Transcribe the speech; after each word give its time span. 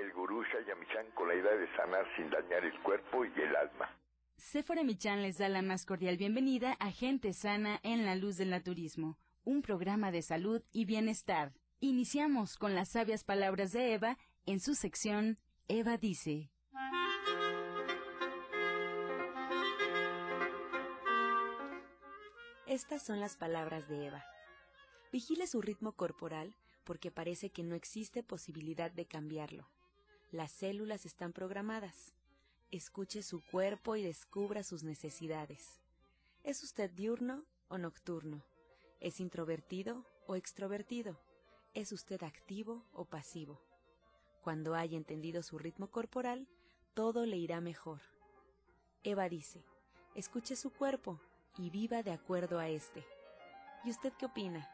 el 0.00 0.12
gurú 0.12 0.42
Shayamichan 0.44 1.10
con 1.14 1.28
la 1.28 1.34
idea 1.34 1.52
de 1.52 1.76
sanar 1.76 2.06
sin 2.16 2.30
dañar 2.30 2.64
el 2.64 2.78
cuerpo 2.82 3.24
y 3.24 3.40
el 3.40 3.54
alma. 3.54 3.94
Sephora 4.36 4.82
Michan 4.82 5.22
les 5.22 5.38
da 5.38 5.48
la 5.48 5.60
más 5.60 5.84
cordial 5.84 6.16
bienvenida 6.16 6.76
a 6.80 6.90
Gente 6.90 7.32
Sana 7.34 7.78
en 7.82 8.06
la 8.06 8.14
Luz 8.14 8.36
del 8.38 8.50
Naturismo, 8.50 9.18
un 9.44 9.60
programa 9.60 10.10
de 10.10 10.22
salud 10.22 10.62
y 10.72 10.86
bienestar. 10.86 11.52
Iniciamos 11.80 12.56
con 12.56 12.74
las 12.74 12.88
sabias 12.90 13.24
palabras 13.24 13.72
de 13.72 13.92
Eva 13.92 14.16
en 14.46 14.60
su 14.60 14.74
sección 14.74 15.38
Eva 15.68 15.98
dice. 15.98 16.50
Estas 22.66 23.04
son 23.04 23.20
las 23.20 23.36
palabras 23.36 23.88
de 23.88 24.06
Eva. 24.06 24.24
Vigile 25.12 25.46
su 25.46 25.60
ritmo 25.60 25.92
corporal 25.92 26.54
porque 26.84 27.10
parece 27.10 27.50
que 27.50 27.62
no 27.62 27.74
existe 27.74 28.22
posibilidad 28.22 28.90
de 28.90 29.06
cambiarlo. 29.06 29.68
Las 30.32 30.52
células 30.52 31.06
están 31.06 31.32
programadas. 31.32 32.14
Escuche 32.70 33.20
su 33.24 33.42
cuerpo 33.42 33.96
y 33.96 34.02
descubra 34.04 34.62
sus 34.62 34.84
necesidades. 34.84 35.80
¿Es 36.44 36.62
usted 36.62 36.88
diurno 36.88 37.44
o 37.68 37.78
nocturno? 37.78 38.44
¿Es 39.00 39.18
introvertido 39.18 40.04
o 40.28 40.36
extrovertido? 40.36 41.18
¿Es 41.74 41.90
usted 41.90 42.22
activo 42.22 42.84
o 42.92 43.06
pasivo? 43.06 43.60
Cuando 44.44 44.76
haya 44.76 44.96
entendido 44.96 45.42
su 45.42 45.58
ritmo 45.58 45.90
corporal, 45.90 46.46
todo 46.94 47.26
le 47.26 47.36
irá 47.36 47.60
mejor. 47.60 48.00
Eva 49.02 49.28
dice, 49.28 49.64
escuche 50.14 50.54
su 50.54 50.70
cuerpo 50.70 51.20
y 51.58 51.70
viva 51.70 52.04
de 52.04 52.12
acuerdo 52.12 52.60
a 52.60 52.68
este. 52.68 53.04
¿Y 53.84 53.90
usted 53.90 54.12
qué 54.12 54.26
opina? 54.26 54.70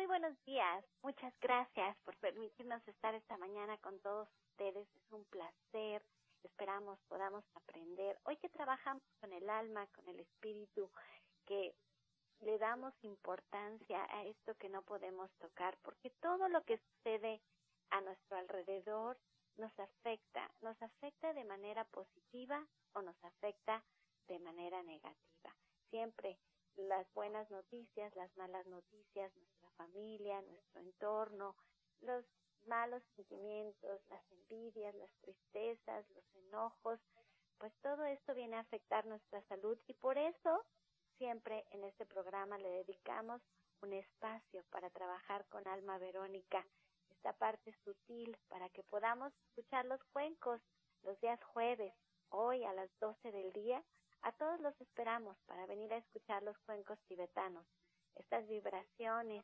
Muy 0.00 0.06
buenos 0.06 0.44
días, 0.46 0.82
muchas 1.02 1.38
gracias 1.40 1.94
por 2.06 2.16
permitirnos 2.16 2.80
estar 2.88 3.14
esta 3.14 3.36
mañana 3.36 3.76
con 3.82 4.00
todos 4.00 4.30
ustedes. 4.48 4.88
Es 4.96 5.12
un 5.12 5.26
placer, 5.26 6.02
esperamos 6.42 6.98
podamos 7.06 7.44
aprender. 7.54 8.18
Hoy 8.22 8.38
que 8.38 8.48
trabajamos 8.48 9.02
con 9.20 9.30
el 9.34 9.50
alma, 9.50 9.86
con 9.88 10.08
el 10.08 10.20
espíritu, 10.20 10.90
que 11.44 11.74
le 12.40 12.56
damos 12.56 12.94
importancia 13.02 14.06
a 14.08 14.24
esto 14.24 14.54
que 14.54 14.70
no 14.70 14.80
podemos 14.80 15.30
tocar, 15.32 15.76
porque 15.82 16.08
todo 16.22 16.48
lo 16.48 16.64
que 16.64 16.78
sucede 16.78 17.42
a 17.90 18.00
nuestro 18.00 18.38
alrededor 18.38 19.18
nos 19.58 19.78
afecta, 19.78 20.50
nos 20.62 20.80
afecta 20.80 21.34
de 21.34 21.44
manera 21.44 21.84
positiva 21.84 22.66
o 22.94 23.02
nos 23.02 23.22
afecta 23.22 23.84
de 24.28 24.38
manera 24.38 24.82
negativa. 24.82 25.54
Siempre 25.90 26.38
las 26.76 27.06
buenas 27.12 27.50
noticias, 27.50 28.16
las 28.16 28.34
malas 28.38 28.66
noticias, 28.66 29.30
familia, 29.80 30.42
nuestro 30.42 30.80
entorno, 30.82 31.56
los 32.02 32.24
malos 32.66 33.02
sentimientos, 33.16 34.00
las 34.10 34.22
envidias, 34.30 34.94
las 34.94 35.10
tristezas, 35.22 36.04
los 36.10 36.24
enojos, 36.34 37.00
pues 37.58 37.72
todo 37.82 38.04
esto 38.04 38.34
viene 38.34 38.56
a 38.56 38.60
afectar 38.60 39.06
nuestra 39.06 39.40
salud 39.48 39.78
y 39.86 39.94
por 39.94 40.18
eso 40.18 40.64
siempre 41.16 41.64
en 41.70 41.84
este 41.84 42.04
programa 42.04 42.58
le 42.58 42.68
dedicamos 42.70 43.40
un 43.80 43.94
espacio 43.94 44.62
para 44.70 44.90
trabajar 44.90 45.46
con 45.46 45.66
Alma 45.66 45.96
Verónica, 45.98 46.66
esta 47.10 47.32
parte 47.32 47.74
sutil 47.82 48.36
para 48.48 48.68
que 48.68 48.82
podamos 48.82 49.32
escuchar 49.48 49.86
los 49.86 50.02
cuencos 50.12 50.60
los 51.02 51.18
días 51.20 51.42
jueves, 51.44 51.94
hoy 52.28 52.64
a 52.64 52.74
las 52.74 52.90
12 53.00 53.32
del 53.32 53.50
día, 53.54 53.82
a 54.20 54.32
todos 54.32 54.60
los 54.60 54.78
esperamos 54.82 55.38
para 55.46 55.64
venir 55.64 55.90
a 55.94 55.96
escuchar 55.96 56.42
los 56.42 56.58
cuencos 56.66 56.98
tibetanos, 57.08 57.64
estas 58.16 58.46
vibraciones 58.48 59.42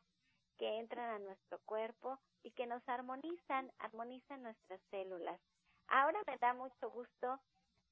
que 0.56 0.78
entran 0.78 1.11
a 1.11 1.19
nuestro 1.19 1.59
cuerpo 1.65 2.19
y 2.43 2.50
que 2.53 2.67
nos 2.67 2.87
armonizan, 2.89 3.72
armonizan 3.78 4.43
nuestras 4.43 4.81
células. 4.91 5.41
Ahora 5.89 6.21
me 6.27 6.37
da 6.39 6.55
mucho 6.55 6.91
gusto 6.91 7.41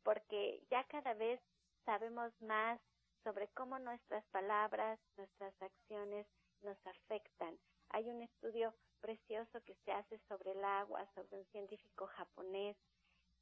porque 0.03 0.63
ya 0.71 0.85
cada 0.85 1.15
vez 1.15 1.41
sabemos 1.85 2.33
más 2.41 2.81
sobre 3.23 3.49
cómo 3.49 3.79
nuestras 3.79 4.25
palabras, 4.27 4.99
nuestras 5.17 5.55
acciones 5.63 6.27
nos 6.63 6.77
afectan. 6.87 7.59
Hay 7.91 8.09
un 8.09 8.23
estudio 8.23 8.75
precioso 9.01 9.61
que 9.65 9.75
se 9.85 9.93
hace 9.93 10.19
sobre 10.29 10.53
el 10.53 10.65
agua, 10.65 11.07
sobre 11.15 11.39
un 11.39 11.45
científico 11.47 12.07
japonés 12.07 12.77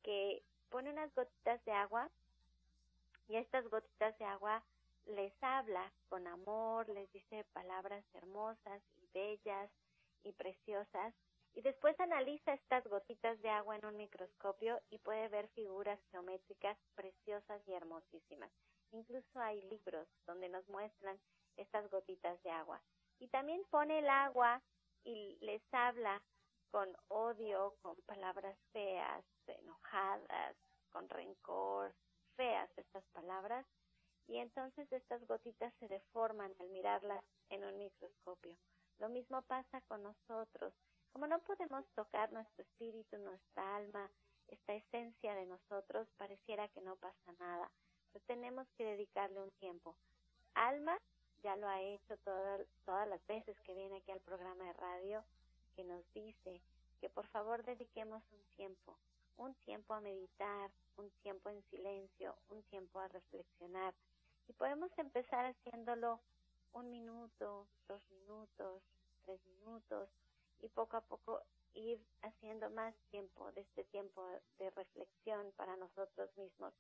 que 0.03 0.43
pone 0.71 0.91
unas 0.91 1.15
gotitas 1.15 1.65
de 1.65 1.73
agua 1.73 2.11
y 3.29 3.37
estas 3.37 3.69
gotitas 3.69 4.17
de 4.19 4.25
agua 4.25 4.63
les 5.07 5.33
habla 5.43 5.93
con 6.09 6.27
amor, 6.27 6.89
les 6.89 7.11
dice 7.13 7.45
palabras 7.53 8.05
hermosas 8.15 8.83
bellas 9.13 9.71
y 10.25 10.33
preciosas 10.33 11.15
y 11.55 11.63
después 11.63 11.99
analiza 12.01 12.55
estas 12.55 12.85
gotitas 12.85 13.41
de 13.43 13.51
agua 13.51 13.77
en 13.77 13.85
un 13.85 13.97
microscopio 13.97 14.81
y 14.91 14.99
puede 14.99 15.29
ver 15.29 15.49
figuras 15.49 16.01
geométricas 16.11 16.79
preciosas 16.95 17.61
y 17.67 17.73
hermosísimas. 17.73 18.51
Incluso 18.93 19.41
hay 19.41 19.61
libros 19.63 20.09
donde 20.27 20.49
nos 20.49 20.67
muestran 20.69 21.19
estas 21.57 21.89
gotitas 21.91 22.43
de 22.43 22.51
agua. 22.51 22.83
Y 23.19 23.29
también 23.29 23.63
pone 23.71 23.99
el 23.99 24.09
agua 24.09 24.63
y 25.05 25.37
les 25.41 25.63
habla 25.73 26.23
con 26.71 26.89
odio, 27.09 27.75
con 27.83 27.97
palabras 28.07 28.57
feas, 28.73 29.25
enojadas, 29.47 30.57
con 30.91 31.09
rencor, 31.09 31.95
feas 32.37 32.71
estas 32.77 33.05
palabras, 33.13 33.67
y 34.27 34.39
entonces 34.39 34.91
estas 34.93 35.27
gotitas 35.27 35.73
se 35.79 35.89
deforman 35.89 36.55
al 36.59 36.71
mirarlas 36.71 37.23
en 37.51 37.65
un 37.65 37.77
microscopio. 37.79 38.57
Lo 38.99 39.09
mismo 39.09 39.43
pasa 39.43 39.81
con 39.83 40.03
nosotros. 40.03 40.73
Como 41.13 41.27
no 41.27 41.39
podemos 41.41 41.85
tocar 41.95 42.33
nuestro 42.33 42.63
espíritu, 42.63 43.19
nuestra 43.19 43.77
alma, 43.77 44.11
esta 44.49 44.75
esencia 44.75 45.35
de 45.35 45.47
nosotros, 45.47 46.09
pareciera 46.17 46.69
que 46.69 46.81
no 46.81 46.97
pasa 46.97 47.33
nada. 47.39 47.71
Pero 48.13 48.25
tenemos 48.27 48.67
que 48.77 48.85
dedicarle 48.85 49.41
un 49.41 49.51
tiempo. 49.53 49.97
Alma 50.55 50.99
ya 51.43 51.57
lo 51.57 51.69
ha 51.69 51.81
hecho 51.81 52.17
todas, 52.19 52.67
todas 52.85 53.09
las 53.09 53.25
veces 53.27 53.59
que 53.61 53.75
viene 53.75 53.97
aquí 53.97 54.13
al 54.13 54.21
programa 54.21 54.65
de 54.65 54.73
radio, 54.75 55.25
que 55.75 55.85
nos 55.85 56.05
dice 56.15 56.61
que 57.01 57.11
por 57.11 57.27
favor 57.29 57.65
dediquemos 57.65 58.23
un 58.31 58.45
tiempo, 58.57 58.97
un 59.37 59.55
tiempo 59.57 59.95
a 59.95 60.01
meditar, 60.01 60.71
un 60.97 61.11
tiempo 61.23 61.51
en 61.51 61.63
silencio, 61.65 62.37
un 62.49 62.63
tiempo 62.65 63.01
a 63.01 63.09
reflexionar. 63.09 63.95
Y 64.47 64.53
podemos 64.53 64.91
empezar 64.99 65.47
haciéndolo 65.47 66.21
un 66.73 66.91
minuto, 66.91 67.67
dos 67.89 68.03
minutos, 68.11 68.83
tres 69.25 69.41
minutos, 69.47 70.09
y 70.61 70.69
poco 70.69 70.97
a 70.97 71.01
poco 71.03 71.43
ir 71.75 72.01
haciendo 72.23 72.71
más 72.71 72.95
tiempo 73.11 73.51
de 73.53 73.63
este 73.63 73.85
tiempo 73.85 74.25
de 74.59 74.71
reflexión 74.71 75.53
para 75.57 75.77
nosotros 75.77 76.37
mismos. 76.37 76.73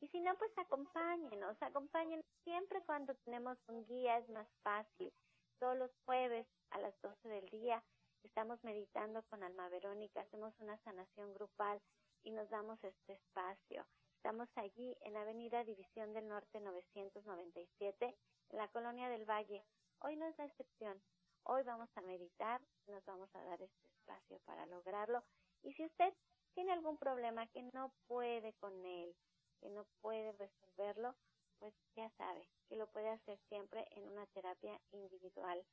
Y 0.00 0.08
si 0.08 0.20
no, 0.20 0.36
pues 0.38 0.50
acompáñenos, 0.56 1.60
acompáñenos. 1.60 2.24
Siempre 2.44 2.82
cuando 2.82 3.14
tenemos 3.16 3.58
un 3.68 3.84
guía 3.86 4.18
es 4.18 4.28
más 4.30 4.48
fácil. 4.62 5.12
Todos 5.58 5.76
los 5.76 5.90
jueves 6.06 6.46
a 6.70 6.78
las 6.78 6.98
12 7.02 7.28
del 7.28 7.46
día 7.50 7.82
estamos 8.22 8.62
meditando 8.64 9.22
con 9.24 9.42
Alma 9.42 9.68
Verónica, 9.68 10.22
hacemos 10.22 10.54
una 10.58 10.76
sanación 10.78 11.34
grupal 11.34 11.80
y 12.22 12.30
nos 12.30 12.48
damos 12.50 12.82
este 12.82 13.12
espacio. 13.12 13.86
Estamos 14.16 14.48
allí 14.56 14.96
en 15.02 15.16
Avenida 15.16 15.64
División 15.64 16.12
del 16.12 16.28
Norte 16.28 16.60
997, 16.60 18.04
en 18.04 18.14
la 18.52 18.68
Colonia 18.68 19.08
del 19.08 19.28
Valle. 19.28 19.64
Hoy 20.00 20.16
no 20.16 20.26
es 20.26 20.36
la 20.38 20.46
excepción. 20.46 21.00
Hoy 21.44 21.62
vamos 21.62 21.88
a 21.96 22.00
meditar, 22.00 22.60
nos 22.86 23.04
vamos 23.04 23.28
a 23.34 23.42
dar 23.44 23.60
este 23.62 23.88
espacio 23.88 24.38
para 24.44 24.66
lograrlo. 24.66 25.22
Y 25.62 25.72
si 25.74 25.84
usted 25.84 26.12
tiene 26.54 26.72
algún 26.72 26.98
problema 26.98 27.46
que 27.48 27.62
no 27.74 27.92
puede 28.06 28.52
con 28.54 28.84
él, 28.84 29.14
que 29.60 29.68
no 29.70 29.86
puede 30.00 30.32
resolverlo, 30.32 31.14
pues 31.58 31.74
ya 31.94 32.10
sabe 32.16 32.48
que 32.68 32.76
lo 32.76 32.86
puede 32.88 33.10
hacer 33.10 33.38
siempre 33.48 33.86
en 33.92 34.08
una 34.08 34.26
terapia 34.28 34.80
individual 34.92 35.64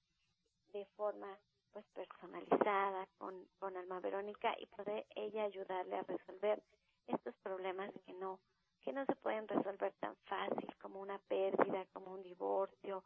de 0.69 0.85
forma 0.97 1.39
pues 1.71 1.85
personalizada 1.94 3.07
con, 3.18 3.47
con 3.59 3.75
Alma 3.77 4.00
Verónica 4.00 4.53
y 4.59 4.65
puede 4.68 5.06
ella 5.15 5.44
ayudarle 5.44 5.97
a 5.97 6.03
resolver 6.03 6.62
estos 7.07 7.35
problemas 7.38 7.91
que 8.06 8.13
no 8.13 8.39
que 8.88 8.94
no 8.94 9.06
se 9.06 9.18
pueden 9.18 9.45
resolver 9.50 9.92
tan 10.00 10.16
fácil 10.30 10.74
como 10.78 11.01
una 11.01 11.19
pérdida, 11.28 11.86
como 11.92 12.13
un 12.13 12.24
divorcio, 12.24 13.04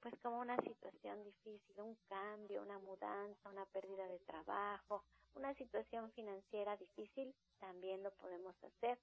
pues 0.00 0.14
como 0.22 0.38
una 0.38 0.56
situación 0.62 1.22
difícil, 1.22 1.80
un 1.82 1.98
cambio, 2.08 2.62
una 2.62 2.78
mudanza, 2.78 3.50
una 3.50 3.66
pérdida 3.66 4.08
de 4.08 4.18
trabajo, 4.20 5.04
una 5.34 5.52
situación 5.52 6.10
financiera 6.12 6.78
difícil, 6.78 7.34
también 7.58 8.02
lo 8.02 8.10
podemos 8.12 8.56
hacer. 8.64 8.98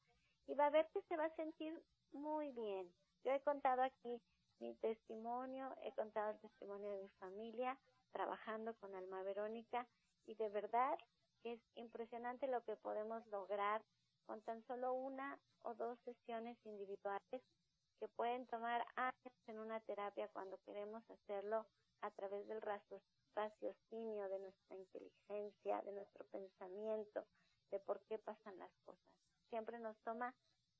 Y 0.47 0.55
va 0.55 0.65
a 0.65 0.71
ver 0.71 0.89
que 0.91 1.03
se 1.03 1.15
va 1.15 1.25
a 1.25 1.35
sentir 1.35 1.79
muy 2.11 2.53
bien. 2.53 2.91
Yo 3.23 3.31
he 3.31 3.41
contado 3.41 3.83
aquí 3.83 4.19
mi 4.57 4.73
testimonio, 4.77 5.75
he 5.83 5.91
contado 5.91 6.31
el 6.31 6.39
testimonio 6.39 6.89
de 6.89 7.03
mi 7.03 7.09
familia 7.19 7.77
trabajando 8.13 8.73
con 8.79 8.95
Alma 8.95 9.21
Verónica 9.21 9.87
y 10.25 10.33
de 10.33 10.49
verdad 10.49 10.97
es 11.43 11.59
impresionante 11.75 12.47
lo 12.47 12.63
que 12.63 12.75
podemos 12.77 13.23
lograr 13.27 13.83
con 14.29 14.41
tan 14.43 14.61
solo 14.67 14.93
una 14.93 15.39
o 15.63 15.73
dos 15.73 15.97
sesiones 16.05 16.55
individuales 16.63 17.41
que 17.99 18.07
pueden 18.09 18.45
tomar 18.45 18.85
años 18.95 19.33
en 19.47 19.57
una 19.57 19.79
terapia 19.79 20.27
cuando 20.27 20.59
queremos 20.67 21.03
hacerlo 21.09 21.65
a 22.01 22.11
través 22.11 22.47
del 22.47 22.61
raciocinio 22.61 24.29
de 24.29 24.37
nuestra 24.37 24.75
inteligencia, 24.75 25.81
de 25.81 25.93
nuestro 25.93 26.25
pensamiento, 26.25 27.25
de 27.71 27.79
por 27.79 28.01
qué 28.01 28.19
pasan 28.19 28.55
las 28.59 28.71
cosas. 28.85 29.11
Siempre 29.49 29.79
nos 29.79 29.97
toma 30.03 30.31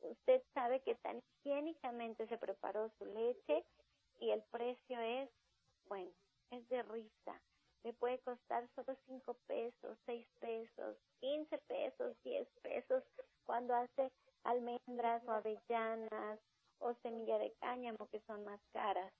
Usted 0.00 0.42
sabe 0.54 0.80
que 0.82 0.94
tan 0.96 1.22
higiénicamente 1.40 2.26
se 2.26 2.36
preparó 2.36 2.90
su 2.98 3.06
leche 3.06 3.64
y 4.20 4.30
el 4.30 4.42
precio 4.50 5.00
es, 5.00 5.30
bueno, 5.86 6.10
es 6.50 6.68
de 6.68 6.82
risa 6.82 7.40
le 7.84 7.92
puede 7.94 8.18
costar 8.20 8.68
solo 8.74 8.96
5 9.06 9.34
pesos, 9.46 9.98
6 10.06 10.26
pesos, 10.40 10.96
15 11.20 11.58
pesos, 11.58 12.16
10 12.22 12.48
pesos 12.62 13.02
cuando 13.44 13.74
hace 13.74 14.10
almendras 14.44 15.22
o 15.26 15.32
avellanas 15.32 16.38
o 16.78 16.94
semilla 17.02 17.38
de 17.38 17.52
cáñamo 17.60 18.06
que 18.10 18.20
son 18.26 18.44
más 18.44 18.60
caras. 18.72 19.12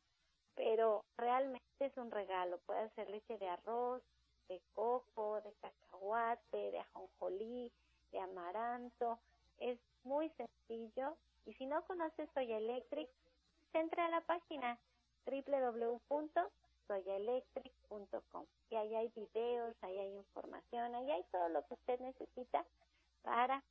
Pero 0.55 1.05
realmente 1.17 1.65
es 1.81 1.97
un 1.97 2.11
regalo. 2.11 2.59
Puede 2.67 2.81
hacer 2.81 3.09
leche 3.09 3.39
de 3.39 3.49
arroz, 3.49 4.03
de 4.49 4.61
coco, 4.75 5.41
de 5.41 5.53
cacahuate, 5.61 6.71
de 6.71 6.79
ajonjolí, 6.79 7.73
de 8.13 8.21
amaranto. 8.21 9.19
Es 9.59 9.79
muy 10.05 10.31
sencillo. 10.31 11.17
Y 11.47 11.55
si 11.55 11.67
no 11.67 11.83
conoce 11.87 12.29
Soya 12.35 12.59
Electric, 12.59 13.09
entre 13.73 14.03
a 14.03 14.09
la 14.09 14.21
página 14.21 14.79
www 15.27 16.01
soyaelectric.com 16.87 18.47
y 18.71 18.77
ahí 18.77 18.95
hay 18.95 19.13
videos, 19.15 19.75
ahí 19.83 19.99
hay 19.99 20.17
información, 20.17 20.95
ahí 20.95 21.11
hay 21.11 21.25
todo 21.31 21.49
lo 21.51 21.65
que 21.67 21.75
usted 21.75 22.01
necesita 22.01 22.65
para 23.23 23.63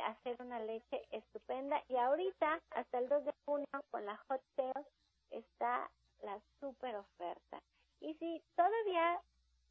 hacer 0.00 0.36
una 0.40 0.58
leche 0.60 1.02
estupenda. 1.10 1.82
Y 1.88 1.96
ahorita 1.96 2.60
hasta 2.70 2.98
el 2.98 3.08
2 3.08 3.24
de 3.26 3.34
junio 3.44 3.66
con 3.90 4.06
la 4.06 4.16
hot 4.28 4.42
sale 4.56 4.86
está 5.30 5.90
la 6.22 6.40
super 6.60 6.96
oferta. 6.96 7.62
Y 8.00 8.14
si 8.14 8.42
todavía 8.56 9.20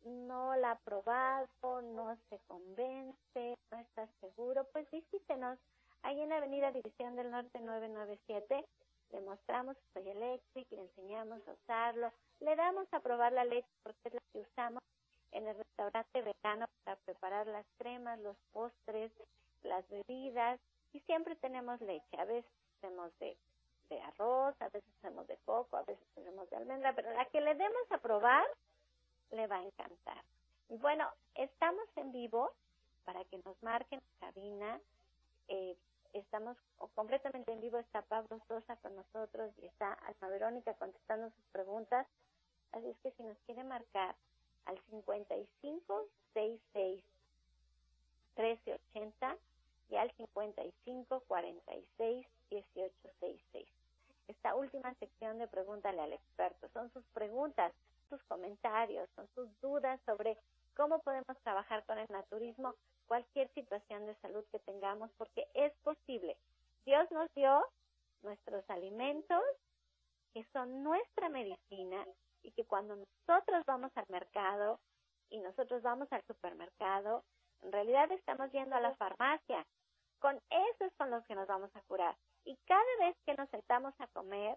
no 0.03 0.55
la 0.55 0.71
ha 0.71 0.79
probado, 0.79 1.47
no 1.81 2.15
se 2.29 2.39
convence, 2.47 3.57
no 3.71 3.77
está 3.77 4.07
seguro, 4.19 4.67
pues 4.71 4.89
visítenos. 4.91 5.57
Ahí 6.03 6.19
en 6.19 6.29
la 6.29 6.37
Avenida 6.37 6.71
División 6.71 7.15
del 7.15 7.29
Norte 7.29 7.59
997 7.59 8.65
le 9.11 9.21
mostramos 9.21 9.75
Soy 9.93 10.09
Electric, 10.09 10.71
le 10.71 10.81
enseñamos 10.81 11.45
a 11.47 11.51
usarlo, 11.51 12.11
le 12.41 12.55
damos 12.55 12.91
a 12.93 12.99
probar 12.99 13.31
la 13.33 13.45
leche 13.45 13.69
porque 13.83 13.99
es 14.05 14.13
la 14.13 14.21
que 14.33 14.39
usamos 14.39 14.83
en 15.31 15.47
el 15.47 15.55
restaurante 15.55 16.21
vegano 16.21 16.65
para 16.83 16.97
preparar 16.97 17.47
las 17.47 17.65
cremas, 17.77 18.19
los 18.19 18.35
postres, 18.51 19.11
las 19.63 19.87
bebidas 19.89 20.59
y 20.93 20.99
siempre 21.01 21.35
tenemos 21.35 21.79
leche. 21.81 22.17
A 22.19 22.25
veces 22.25 22.51
hacemos 22.77 23.17
de, 23.19 23.37
de 23.89 24.01
arroz, 24.01 24.55
a 24.61 24.69
veces 24.69 24.89
hacemos 24.99 25.27
de 25.27 25.37
coco, 25.45 25.77
a 25.77 25.83
veces 25.83 26.05
tenemos 26.15 26.49
de 26.49 26.57
almendra, 26.57 26.93
pero 26.93 27.11
la 27.13 27.25
que 27.25 27.41
le 27.41 27.55
demos 27.55 27.91
a 27.91 27.97
probar 27.99 28.45
le 29.31 29.47
va 29.47 29.57
a 29.57 29.63
encantar. 29.63 30.23
Bueno, 30.67 31.09
estamos 31.35 31.85
en 31.95 32.11
vivo 32.11 32.51
para 33.05 33.23
que 33.25 33.37
nos 33.45 33.61
marquen 33.61 34.01
cabina. 34.19 34.79
Eh, 35.47 35.77
estamos 36.13 36.57
completamente 36.95 37.51
en 37.51 37.61
vivo, 37.61 37.77
está 37.77 38.01
Pablo 38.03 38.39
Sosa 38.47 38.75
con 38.77 38.95
nosotros 38.95 39.53
y 39.61 39.65
está 39.65 39.93
Alma 39.93 40.29
Verónica 40.29 40.73
contestando 40.75 41.29
sus 41.29 41.45
preguntas. 41.51 42.07
Así 42.71 42.89
es 42.89 42.97
que 42.99 43.11
si 43.11 43.23
nos 43.23 43.37
quiere 43.45 43.63
marcar 43.63 44.15
al 44.65 44.79
5566 44.89 47.03
1380 48.35 49.37
y 49.89 49.95
al 49.97 50.11
5546 50.11 52.27
1866. 52.49 53.67
Esta 54.27 54.55
última 54.55 54.93
sección 54.95 55.37
de 55.39 55.47
Pregúntale 55.47 56.01
al 56.01 56.13
experto 56.13 56.69
son 56.69 56.89
sus 56.91 57.03
preguntas, 57.13 57.73
sus 58.09 58.23
comentarios, 58.23 59.09
son 59.15 59.27
sus 59.35 59.47
dudas 59.59 59.99
sobre 60.05 60.37
cómo 60.75 60.99
podemos 60.99 61.37
trabajar 61.43 61.83
con 61.85 61.97
el 61.97 62.07
naturismo 62.09 62.75
cualquier 63.07 63.49
situación 63.53 64.05
de 64.05 64.15
salud 64.15 64.43
que 64.51 64.59
tengamos, 64.59 65.11
porque 65.17 65.47
es 65.53 65.73
posible. 65.83 66.37
Dios 66.85 67.09
nos 67.11 67.33
dio 67.33 67.65
nuestros 68.23 68.67
alimentos, 68.69 69.43
que 70.33 70.45
son 70.53 70.83
nuestra 70.83 71.27
medicina, 71.27 72.05
y 72.43 72.51
que 72.51 72.65
cuando 72.65 72.95
nosotros 72.95 73.65
vamos 73.65 73.91
al 73.95 74.05
mercado 74.09 74.79
y 75.29 75.39
nosotros 75.39 75.81
vamos 75.81 76.11
al 76.11 76.23
supermercado, 76.23 77.23
en 77.61 77.71
realidad 77.71 78.11
estamos 78.11 78.51
yendo 78.51 78.75
a 78.75 78.81
la 78.81 78.95
farmacia, 78.95 79.65
Con 80.19 80.35
eso 80.51 80.85
es 80.85 80.93
con 80.97 81.09
los 81.09 81.25
que 81.25 81.33
nos 81.33 81.47
vamos 81.47 81.75
a 81.75 81.81
curar. 81.81 82.15
Y 82.45 82.55
cada 82.67 82.83
vez 82.99 83.17
que 83.25 83.33
nos 83.33 83.49
sentamos 83.49 83.93
a 83.99 84.05
comer, 84.07 84.55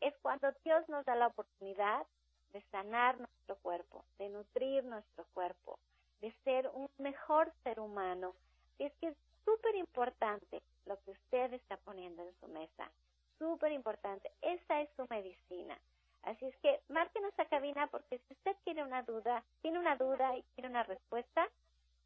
es 0.00 0.16
cuando 0.18 0.50
Dios 0.64 0.88
nos 0.88 1.04
da 1.04 1.14
la 1.14 1.28
oportunidad 1.28 2.04
de 2.52 2.60
sanar 2.72 3.18
nuestro 3.18 3.56
cuerpo, 3.62 4.04
de 4.18 4.28
nutrir 4.28 4.84
nuestro 4.84 5.24
cuerpo, 5.32 5.78
de 6.20 6.32
ser 6.44 6.68
un 6.74 6.88
mejor 6.98 7.52
ser 7.62 7.78
humano. 7.78 8.34
Y 8.78 8.84
es 8.84 8.92
que 8.96 9.08
es 9.08 9.16
súper 9.44 9.76
importante 9.76 10.62
lo 10.86 10.98
que 11.00 11.12
usted 11.12 11.52
está 11.52 11.76
poniendo 11.78 12.22
en 12.22 12.34
su 12.40 12.48
mesa. 12.48 12.90
Súper 13.38 13.72
importante. 13.72 14.30
Esa 14.42 14.80
es 14.80 14.90
su 14.96 15.06
medicina. 15.08 15.78
Así 16.26 16.44
es 16.44 16.56
que 16.56 16.80
márquenos 16.88 17.32
a 17.38 17.44
cabina 17.44 17.86
porque 17.86 18.18
si 18.18 18.34
usted 18.34 18.56
tiene 18.64 18.82
una 18.82 19.04
duda, 19.04 19.44
tiene 19.62 19.78
una 19.78 19.94
duda 19.94 20.36
y 20.36 20.42
quiere 20.54 20.68
una 20.68 20.82
respuesta, 20.82 21.48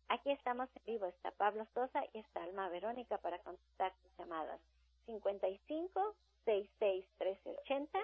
aquí 0.08 0.30
estamos 0.30 0.68
en 0.76 0.92
vivo. 0.92 1.06
Está 1.06 1.30
Pablo 1.30 1.66
Sosa 1.72 2.04
y 2.12 2.18
está 2.18 2.42
Alma 2.42 2.68
Verónica 2.68 3.16
para 3.16 3.38
contestar 3.38 3.94
sus 4.02 4.14
llamadas. 4.18 4.60
55 5.06 6.14
66 6.44 7.06
1380 7.18 7.98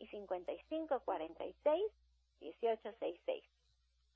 y 0.00 0.06
55 0.08 1.00
46 1.00 1.82
1866. 2.42 3.44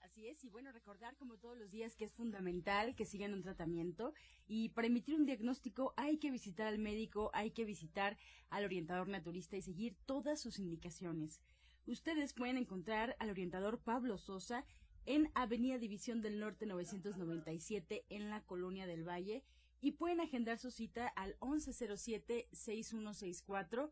Así 0.03 0.29
es, 0.29 0.45
y 0.45 0.51
bueno, 0.51 0.71
como 1.17 1.39
todos 1.39 1.57
los 1.57 1.71
días 1.71 1.97
que 1.97 2.05
es 2.05 2.13
fundamental 2.13 2.95
que 2.95 3.07
sigan 3.07 3.33
un 3.33 3.43
tratamiento 3.43 4.13
y 4.47 4.69
para 4.71 4.89
emitir 4.89 5.15
un 5.15 5.27
diagnóstico 5.27 5.95
hay 5.97 6.19
que 6.19 6.31
visitar 6.31 6.67
al 6.67 6.79
médico, 6.79 7.31
hay 7.33 7.53
que 7.53 7.65
visitar 7.65 8.19
al 8.51 8.65
orientador 8.65 9.09
naturista 9.09 9.57
y 9.57 9.63
seguir 9.63 9.97
todas 10.07 10.41
sus 10.41 10.59
indicaciones. 10.59 11.41
Ustedes 11.87 12.35
pueden 12.35 12.59
encontrar 12.59 13.17
al 13.19 13.31
orientador 13.31 13.79
Pablo 13.79 14.19
Sosa 14.19 14.67
en 15.07 15.31
Avenida 15.35 15.79
División 15.79 16.21
del 16.21 16.39
Norte 16.39 16.67
997 16.67 18.05
en 18.11 18.29
la 18.29 18.43
Colonia 18.43 18.87
del 18.87 19.09
Valle 19.09 19.43
y 19.81 19.93
pueden 19.93 20.21
agendar 20.21 20.59
su 20.59 20.71
cita 20.71 21.09
al 21.09 21.39
1107-6164 21.41 23.91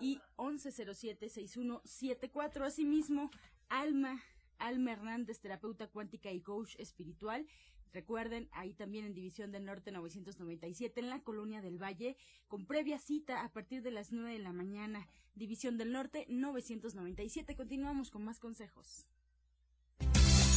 y 0.00 0.20
1107-6174. 0.36 2.66
Asimismo, 2.66 3.30
Alma, 3.68 4.22
Alma 4.60 4.92
Hernández, 4.92 5.40
terapeuta 5.40 5.88
cuántica 5.88 6.30
y 6.30 6.40
coach 6.40 6.76
espiritual. 6.78 7.46
Recuerden, 7.92 8.48
ahí 8.52 8.72
también 8.72 9.04
en 9.04 9.14
División 9.14 9.50
del 9.50 9.64
Norte 9.64 9.90
997, 9.90 11.00
en 11.00 11.10
la 11.10 11.22
Colonia 11.22 11.60
del 11.60 11.82
Valle, 11.82 12.16
con 12.46 12.66
previa 12.66 12.98
cita 12.98 13.42
a 13.42 13.52
partir 13.52 13.82
de 13.82 13.90
las 13.90 14.12
9 14.12 14.32
de 14.32 14.38
la 14.38 14.52
mañana. 14.52 15.08
División 15.34 15.76
del 15.76 15.90
Norte 15.90 16.26
997. 16.28 17.56
Continuamos 17.56 18.10
con 18.10 18.24
más 18.24 18.38
consejos. 18.38 19.08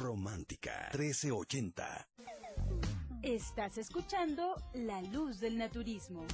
Romántica 0.00 0.88
1380. 0.96 2.08
Estás 3.22 3.76
escuchando 3.76 4.54
La 4.72 5.02
Luz 5.02 5.40
del 5.40 5.58
Naturismo. 5.58 6.24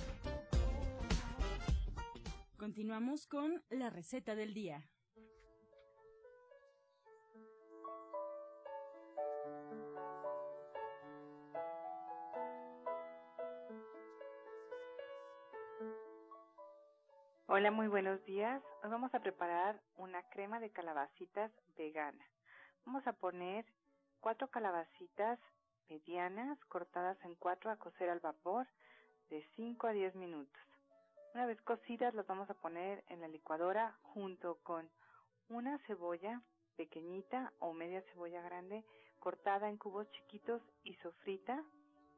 Continuamos 2.57 3.27
con 3.27 3.65
la 3.71 3.91
receta 3.91 4.37
del 4.37 4.55
día. 4.55 4.89
Hola, 17.47 17.73
muy 17.73 17.89
buenos 17.89 18.25
días. 18.27 18.63
Hoy 18.85 18.91
vamos 18.91 19.13
a 19.13 19.21
preparar 19.21 19.83
una 19.97 20.23
crema 20.31 20.61
de 20.61 20.71
calabacitas 20.71 21.51
vegana. 21.77 22.25
Vamos 22.87 23.05
a 23.09 23.15
poner 23.15 23.67
cuatro 24.21 24.49
calabacitas 24.49 25.41
medianas 25.89 26.57
cortadas 26.67 27.19
en 27.25 27.35
cuatro 27.35 27.73
a 27.73 27.77
cocer 27.77 28.09
al 28.09 28.21
vapor 28.21 28.69
de 29.29 29.45
5 29.57 29.89
a 29.89 29.93
10 29.93 30.15
minutos. 30.15 30.63
Una 31.35 31.47
vez 31.47 31.61
cocidas 31.63 32.15
las 32.15 32.29
vamos 32.29 32.49
a 32.49 32.55
poner 32.55 33.03
en 33.09 33.21
la 33.21 33.27
licuadora 33.27 33.99
junto 34.03 34.61
con 34.63 34.89
una 35.49 35.79
cebolla 35.89 36.43
pequeñita 36.77 37.53
o 37.59 37.73
media 37.73 38.03
cebolla 38.13 38.41
grande 38.41 38.85
cortada 39.19 39.69
en 39.69 39.79
cubos 39.79 40.09
chiquitos 40.13 40.63
y 40.85 40.95
sofrita 40.95 41.65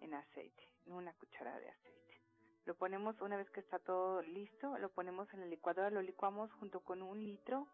en 0.00 0.12
aceite, 0.12 0.68
en 0.84 0.92
una 0.92 1.14
cucharada 1.14 1.58
de 1.60 1.70
aceite. 1.70 2.20
Lo 2.66 2.76
ponemos 2.76 3.18
una 3.22 3.38
vez 3.38 3.48
que 3.50 3.60
está 3.60 3.78
todo 3.78 4.20
listo, 4.20 4.76
lo 4.76 4.90
ponemos 4.90 5.32
en 5.32 5.40
la 5.40 5.46
licuadora, 5.46 5.88
lo 5.88 6.02
licuamos 6.02 6.52
junto 6.60 6.80
con 6.80 7.00
un 7.00 7.24
litro 7.24 7.66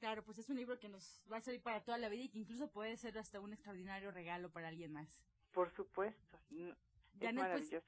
Claro, 0.06 0.24
pues 0.24 0.38
es 0.38 0.48
un 0.52 0.58
libro 0.58 0.78
que 0.78 0.88
nos 0.88 1.20
va 1.32 1.38
a 1.38 1.42
servir 1.42 1.64
para 1.64 1.84
toda 1.84 1.98
la 1.98 2.10
vida 2.10 2.26
y 2.26 2.30
que 2.30 2.38
incluso 2.38 2.70
puede 2.72 2.96
ser 2.96 3.18
hasta 3.18 3.40
un 3.40 3.54
extraordinario 3.54 4.12
regalo 4.12 4.52
para 4.52 4.68
alguien 4.68 4.92
más. 4.92 5.26
Por 5.52 5.72
supuesto. 5.72 6.38
Es 6.52 6.76
pues, 7.18 7.34
maravilloso. 7.34 7.88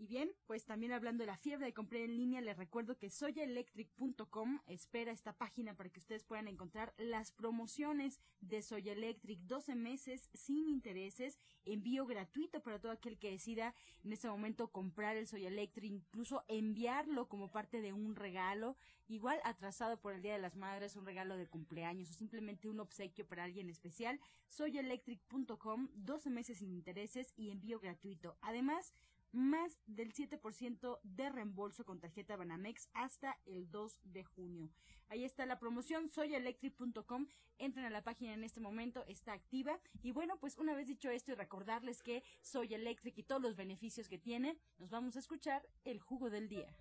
Y 0.00 0.06
bien, 0.06 0.30
pues 0.46 0.64
también 0.64 0.92
hablando 0.92 1.22
de 1.22 1.26
la 1.26 1.36
fiebre 1.36 1.66
de 1.66 1.74
comprar 1.74 2.02
en 2.02 2.16
línea, 2.16 2.40
les 2.40 2.56
recuerdo 2.56 2.96
que 2.96 3.10
soyaelectric.com 3.10 4.60
espera 4.68 5.10
esta 5.10 5.36
página 5.36 5.74
para 5.74 5.90
que 5.90 5.98
ustedes 5.98 6.22
puedan 6.22 6.46
encontrar 6.46 6.94
las 6.98 7.32
promociones 7.32 8.20
de 8.40 8.62
Soya 8.62 8.92
Electric, 8.92 9.40
12 9.40 9.74
meses 9.74 10.30
sin 10.34 10.68
intereses, 10.68 11.40
envío 11.64 12.06
gratuito 12.06 12.62
para 12.62 12.78
todo 12.78 12.92
aquel 12.92 13.18
que 13.18 13.32
decida 13.32 13.74
en 14.04 14.12
este 14.12 14.28
momento 14.28 14.68
comprar 14.68 15.16
el 15.16 15.26
Soya 15.26 15.48
Electric, 15.48 15.90
incluso 15.90 16.44
enviarlo 16.46 17.28
como 17.28 17.50
parte 17.50 17.80
de 17.80 17.92
un 17.92 18.14
regalo, 18.14 18.76
igual 19.08 19.40
atrasado 19.42 20.00
por 20.00 20.12
el 20.12 20.22
Día 20.22 20.34
de 20.34 20.38
las 20.38 20.54
Madres, 20.54 20.94
un 20.94 21.06
regalo 21.06 21.36
de 21.36 21.48
cumpleaños 21.48 22.10
o 22.10 22.12
simplemente 22.12 22.68
un 22.68 22.78
obsequio 22.78 23.26
para 23.26 23.42
alguien 23.42 23.68
especial. 23.68 24.20
Soyaelectric.com, 24.46 25.88
12 25.94 26.30
meses 26.30 26.58
sin 26.58 26.70
intereses 26.70 27.34
y 27.36 27.50
envío 27.50 27.80
gratuito. 27.80 28.36
Además, 28.42 28.94
más 29.32 29.78
del 29.86 30.12
7% 30.12 31.00
de 31.02 31.28
reembolso 31.30 31.84
con 31.84 32.00
tarjeta 32.00 32.36
Banamex 32.36 32.88
hasta 32.94 33.38
el 33.46 33.70
2 33.70 34.00
de 34.04 34.24
junio. 34.24 34.70
Ahí 35.08 35.24
está 35.24 35.46
la 35.46 35.58
promoción 35.58 36.08
soyaelectric.com. 36.08 37.26
Entren 37.58 37.86
a 37.86 37.90
la 37.90 38.04
página 38.04 38.34
en 38.34 38.44
este 38.44 38.60
momento, 38.60 39.04
está 39.06 39.32
activa. 39.32 39.80
Y 40.02 40.12
bueno, 40.12 40.38
pues 40.38 40.56
una 40.58 40.74
vez 40.74 40.86
dicho 40.86 41.10
esto 41.10 41.32
y 41.32 41.34
recordarles 41.34 42.02
que 42.02 42.22
Soy 42.40 42.74
Electric 42.74 43.16
y 43.18 43.22
todos 43.22 43.42
los 43.42 43.56
beneficios 43.56 44.08
que 44.08 44.18
tiene, 44.18 44.58
nos 44.78 44.90
vamos 44.90 45.16
a 45.16 45.18
escuchar 45.18 45.66
el 45.84 46.00
jugo 46.00 46.30
del 46.30 46.48
día. 46.48 46.74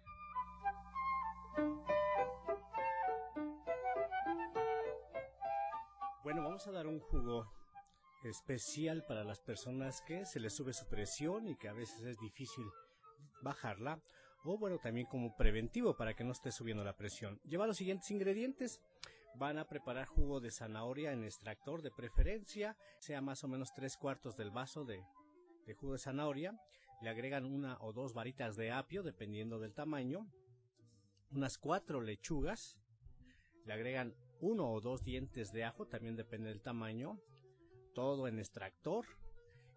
Bueno, 6.23 6.43
vamos 6.43 6.67
a 6.67 6.71
dar 6.71 6.87
un 6.87 6.99
jugo 6.99 7.49
especial 8.23 9.05
para 9.05 9.23
las 9.23 9.39
personas 9.39 10.01
que 10.01 10.25
se 10.25 10.39
les 10.39 10.53
sube 10.55 10.73
su 10.73 10.87
presión 10.87 11.47
y 11.47 11.55
que 11.55 11.69
a 11.69 11.73
veces 11.73 12.01
es 12.03 12.17
difícil 12.19 12.65
bajarla. 13.41 14.01
O 14.43 14.57
bueno, 14.57 14.77
también 14.79 15.07
como 15.07 15.35
preventivo 15.35 15.95
para 15.95 16.15
que 16.15 16.23
no 16.23 16.31
esté 16.31 16.51
subiendo 16.51 16.83
la 16.83 16.95
presión. 16.95 17.39
Lleva 17.43 17.67
los 17.67 17.77
siguientes 17.77 18.09
ingredientes. 18.11 18.81
Van 19.35 19.57
a 19.59 19.67
preparar 19.67 20.07
jugo 20.07 20.39
de 20.39 20.51
zanahoria 20.51 21.11
en 21.11 21.23
extractor 21.23 21.81
de 21.83 21.91
preferencia, 21.91 22.75
sea 22.99 23.21
más 23.21 23.43
o 23.43 23.47
menos 23.47 23.71
tres 23.75 23.95
cuartos 23.95 24.35
del 24.35 24.49
vaso 24.49 24.83
de, 24.83 25.03
de 25.65 25.73
jugo 25.75 25.93
de 25.93 25.99
zanahoria. 25.99 26.59
Le 27.01 27.09
agregan 27.09 27.45
una 27.45 27.77
o 27.81 27.93
dos 27.93 28.13
varitas 28.13 28.55
de 28.55 28.71
apio, 28.71 29.03
dependiendo 29.03 29.59
del 29.59 29.75
tamaño. 29.75 30.27
Unas 31.29 31.57
cuatro 31.59 32.01
lechugas. 32.01 32.77
Le 33.65 33.73
agregan 33.73 34.15
uno 34.39 34.71
o 34.71 34.81
dos 34.81 35.03
dientes 35.03 35.51
de 35.51 35.65
ajo, 35.65 35.87
también 35.87 36.15
depende 36.15 36.49
del 36.49 36.61
tamaño 36.61 37.19
todo 37.97 38.27
en 38.27 38.37
extractor 38.37 39.07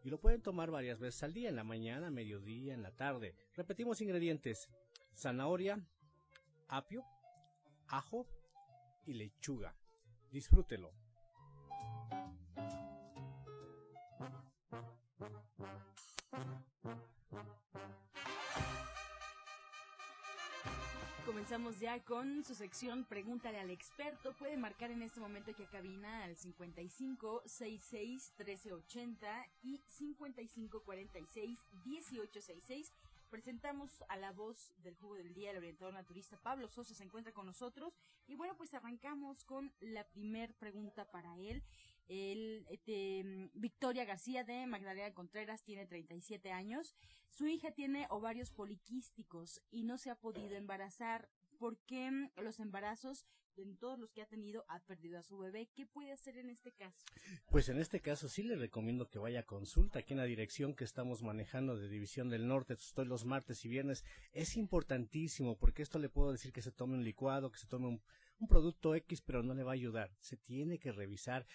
y 0.04 0.10
lo 0.10 0.20
pueden 0.20 0.42
tomar 0.42 0.70
varias 0.70 1.00
veces 1.00 1.22
al 1.22 1.32
día, 1.32 1.48
en 1.48 1.56
la 1.56 1.64
mañana, 1.64 2.10
mediodía, 2.10 2.74
en 2.74 2.82
la 2.82 2.90
tarde. 2.90 3.34
Repetimos 3.54 4.02
ingredientes, 4.02 4.68
zanahoria, 5.16 5.80
apio, 6.68 7.02
ajo 7.88 8.26
y 9.06 9.14
lechuga. 9.14 9.74
Disfrútelo. 10.30 10.92
Comenzamos 21.50 21.80
ya 21.80 21.98
con 22.04 22.44
su 22.44 22.54
sección 22.54 23.04
Pregúntale 23.04 23.58
al 23.58 23.70
experto. 23.70 24.32
Puede 24.36 24.56
marcar 24.56 24.92
en 24.92 25.02
este 25.02 25.18
momento 25.18 25.50
a 25.50 25.68
cabina 25.68 26.22
al 26.22 26.36
55 26.36 27.42
66 27.44 28.34
1380 28.38 29.48
y 29.64 29.80
55 29.84 30.80
46 30.84 31.66
1866. 31.84 32.92
Presentamos 33.30 33.90
a 34.08 34.16
la 34.16 34.30
voz 34.30 34.72
del 34.84 34.94
jugo 34.94 35.16
del 35.16 35.34
día, 35.34 35.50
el 35.50 35.56
orientador 35.56 35.92
naturista 35.92 36.36
Pablo 36.36 36.68
Sosa 36.68 36.94
se 36.94 37.02
encuentra 37.02 37.32
con 37.32 37.46
nosotros. 37.46 37.98
Y 38.28 38.36
bueno, 38.36 38.56
pues 38.56 38.72
arrancamos 38.74 39.42
con 39.42 39.72
la 39.80 40.04
primer 40.04 40.54
pregunta 40.54 41.10
para 41.10 41.36
él. 41.36 41.64
El, 42.06 42.64
este, 42.70 43.50
Victoria 43.54 44.04
García 44.04 44.44
de 44.44 44.66
Magdalena 44.66 45.14
Contreras 45.14 45.64
tiene 45.64 45.86
37 45.86 46.52
años. 46.52 46.94
Su 47.28 47.46
hija 47.46 47.72
tiene 47.72 48.06
ovarios 48.10 48.50
poliquísticos 48.52 49.60
y 49.70 49.82
no 49.82 49.98
se 49.98 50.10
ha 50.10 50.16
podido 50.16 50.56
embarazar. 50.56 51.28
¿Por 51.60 51.76
qué 51.84 52.10
los 52.38 52.58
embarazos 52.58 53.26
en 53.56 53.76
todos 53.76 53.98
los 53.98 54.10
que 54.10 54.22
ha 54.22 54.26
tenido 54.26 54.64
ha 54.68 54.80
perdido 54.80 55.18
a 55.18 55.22
su 55.22 55.38
bebé. 55.38 55.68
¿Qué 55.74 55.86
puede 55.86 56.12
hacer 56.12 56.36
en 56.38 56.50
este 56.50 56.72
caso? 56.72 56.96
Pues 57.50 57.68
en 57.68 57.78
este 57.78 58.00
caso 58.00 58.28
sí 58.28 58.42
le 58.42 58.56
recomiendo 58.56 59.08
que 59.08 59.18
vaya 59.18 59.40
a 59.40 59.46
consulta 59.46 60.00
aquí 60.00 60.14
en 60.14 60.18
la 60.18 60.24
dirección 60.24 60.74
que 60.74 60.84
estamos 60.84 61.22
manejando 61.22 61.76
de 61.76 61.88
División 61.88 62.28
del 62.28 62.46
Norte. 62.46 62.74
Estoy 62.74 63.06
los 63.06 63.24
martes 63.24 63.64
y 63.64 63.68
viernes. 63.68 64.04
Es 64.32 64.56
importantísimo 64.56 65.56
porque 65.58 65.82
esto 65.82 65.98
le 65.98 66.08
puedo 66.08 66.32
decir 66.32 66.52
que 66.52 66.62
se 66.62 66.72
tome 66.72 66.94
un 66.94 67.04
licuado, 67.04 67.50
que 67.50 67.58
se 67.58 67.66
tome 67.66 67.88
un, 67.88 68.02
un 68.38 68.48
producto 68.48 68.94
X, 68.94 69.20
pero 69.20 69.42
no 69.42 69.54
le 69.54 69.62
va 69.62 69.72
a 69.72 69.74
ayudar. 69.74 70.10
Se 70.20 70.36
tiene 70.36 70.78
que 70.78 70.92
revisar, 70.92 71.46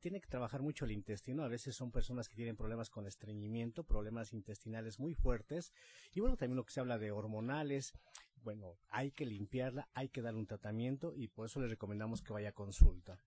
tiene 0.00 0.20
que 0.20 0.28
trabajar 0.28 0.60
mucho 0.60 0.84
el 0.84 0.92
intestino. 0.92 1.42
A 1.42 1.48
veces 1.48 1.74
son 1.74 1.90
personas 1.90 2.28
que 2.28 2.36
tienen 2.36 2.56
problemas 2.56 2.90
con 2.90 3.06
estreñimiento, 3.06 3.84
problemas 3.84 4.32
intestinales 4.32 4.98
muy 4.98 5.14
fuertes. 5.14 5.72
Y 6.12 6.20
bueno, 6.20 6.36
también 6.36 6.56
lo 6.56 6.64
que 6.64 6.72
se 6.72 6.80
habla 6.80 6.98
de 6.98 7.12
hormonales. 7.12 7.94
Bueno, 8.44 8.76
hay 8.90 9.10
que 9.10 9.24
limpiarla, 9.24 9.88
hay 9.94 10.10
que 10.10 10.20
dar 10.20 10.34
un 10.34 10.46
tratamiento 10.46 11.14
y 11.16 11.28
por 11.28 11.46
eso 11.46 11.60
les 11.60 11.70
recomendamos 11.70 12.20
que 12.20 12.34
vaya 12.34 12.50
a 12.50 12.52
consulta. 12.52 13.18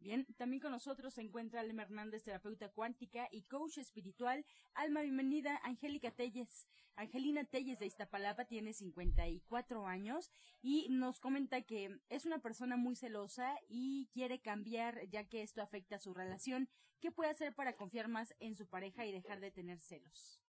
Bien, 0.00 0.26
también 0.36 0.60
con 0.60 0.72
nosotros 0.72 1.14
se 1.14 1.22
encuentra 1.22 1.60
Alma 1.60 1.82
Hernández, 1.82 2.24
terapeuta 2.24 2.68
cuántica 2.68 3.28
y 3.30 3.42
coach 3.42 3.78
espiritual. 3.78 4.44
Alma, 4.74 5.02
bienvenida. 5.02 5.60
Angélica 5.62 6.10
Telles. 6.10 6.66
Angelina 6.96 7.44
Telles 7.44 7.78
de 7.78 7.86
Iztapalapa 7.86 8.46
tiene 8.46 8.72
54 8.72 9.86
años 9.86 10.32
y 10.60 10.88
nos 10.90 11.20
comenta 11.20 11.62
que 11.62 12.00
es 12.08 12.26
una 12.26 12.40
persona 12.40 12.76
muy 12.76 12.96
celosa 12.96 13.54
y 13.68 14.08
quiere 14.12 14.40
cambiar 14.40 15.08
ya 15.08 15.22
que 15.24 15.42
esto 15.42 15.62
afecta 15.62 15.96
a 15.96 16.00
su 16.00 16.12
relación. 16.12 16.68
¿Qué 17.00 17.12
puede 17.12 17.30
hacer 17.30 17.54
para 17.54 17.76
confiar 17.76 18.08
más 18.08 18.34
en 18.40 18.56
su 18.56 18.66
pareja 18.66 19.06
y 19.06 19.12
dejar 19.12 19.40
de 19.40 19.52
tener 19.52 19.78
celos? 19.78 20.43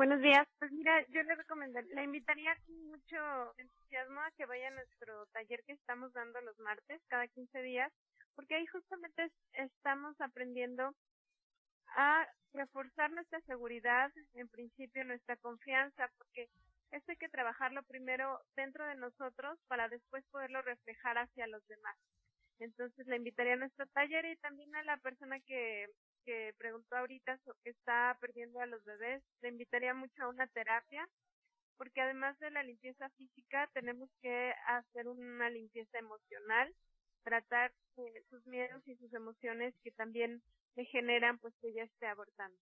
Buenos 0.00 0.22
días. 0.22 0.48
Pues 0.58 0.72
mira, 0.72 1.04
yo 1.08 1.22
le 1.22 1.34
recomendaría, 1.34 1.94
le 1.94 2.04
invitaría 2.04 2.56
con 2.64 2.74
mucho 2.86 3.18
entusiasmo 3.58 4.18
a 4.22 4.30
que 4.30 4.46
vaya 4.46 4.68
a 4.68 4.70
nuestro 4.70 5.26
taller 5.26 5.62
que 5.66 5.74
estamos 5.74 6.10
dando 6.14 6.40
los 6.40 6.58
martes, 6.58 7.02
cada 7.08 7.28
15 7.28 7.60
días, 7.60 7.92
porque 8.34 8.54
ahí 8.54 8.64
justamente 8.68 9.30
estamos 9.52 10.18
aprendiendo 10.22 10.94
a 11.96 12.26
reforzar 12.54 13.12
nuestra 13.12 13.42
seguridad, 13.42 14.10
en 14.32 14.48
principio 14.48 15.04
nuestra 15.04 15.36
confianza, 15.36 16.08
porque 16.16 16.48
esto 16.92 17.12
hay 17.12 17.18
que 17.18 17.28
trabajarlo 17.28 17.82
primero 17.82 18.40
dentro 18.56 18.86
de 18.86 18.94
nosotros 18.94 19.58
para 19.68 19.90
después 19.90 20.24
poderlo 20.30 20.62
reflejar 20.62 21.18
hacia 21.18 21.46
los 21.46 21.62
demás. 21.68 21.98
Entonces 22.58 23.06
le 23.06 23.16
invitaría 23.16 23.52
a 23.52 23.56
nuestro 23.56 23.86
taller 23.88 24.24
y 24.24 24.36
también 24.36 24.74
a 24.76 24.82
la 24.82 24.96
persona 24.96 25.38
que 25.40 25.88
que 26.24 26.54
preguntó 26.58 26.96
ahorita 26.96 27.38
que 27.62 27.70
está 27.70 28.16
perdiendo 28.20 28.60
a 28.60 28.66
los 28.66 28.84
bebés, 28.84 29.22
le 29.42 29.48
invitaría 29.48 29.94
mucho 29.94 30.22
a 30.22 30.28
una 30.28 30.46
terapia, 30.48 31.08
porque 31.76 32.00
además 32.00 32.38
de 32.38 32.50
la 32.50 32.62
limpieza 32.62 33.08
física, 33.10 33.70
tenemos 33.72 34.10
que 34.20 34.52
hacer 34.66 35.08
una 35.08 35.48
limpieza 35.50 35.98
emocional, 35.98 36.74
tratar 37.22 37.72
eh, 37.96 38.22
sus 38.28 38.46
miedos 38.46 38.86
y 38.86 38.96
sus 38.96 39.12
emociones 39.14 39.74
que 39.82 39.90
también 39.90 40.42
le 40.76 40.84
generan 40.86 41.38
pues 41.38 41.54
que 41.60 41.68
ella 41.68 41.84
esté 41.84 42.06
abortando. 42.06 42.58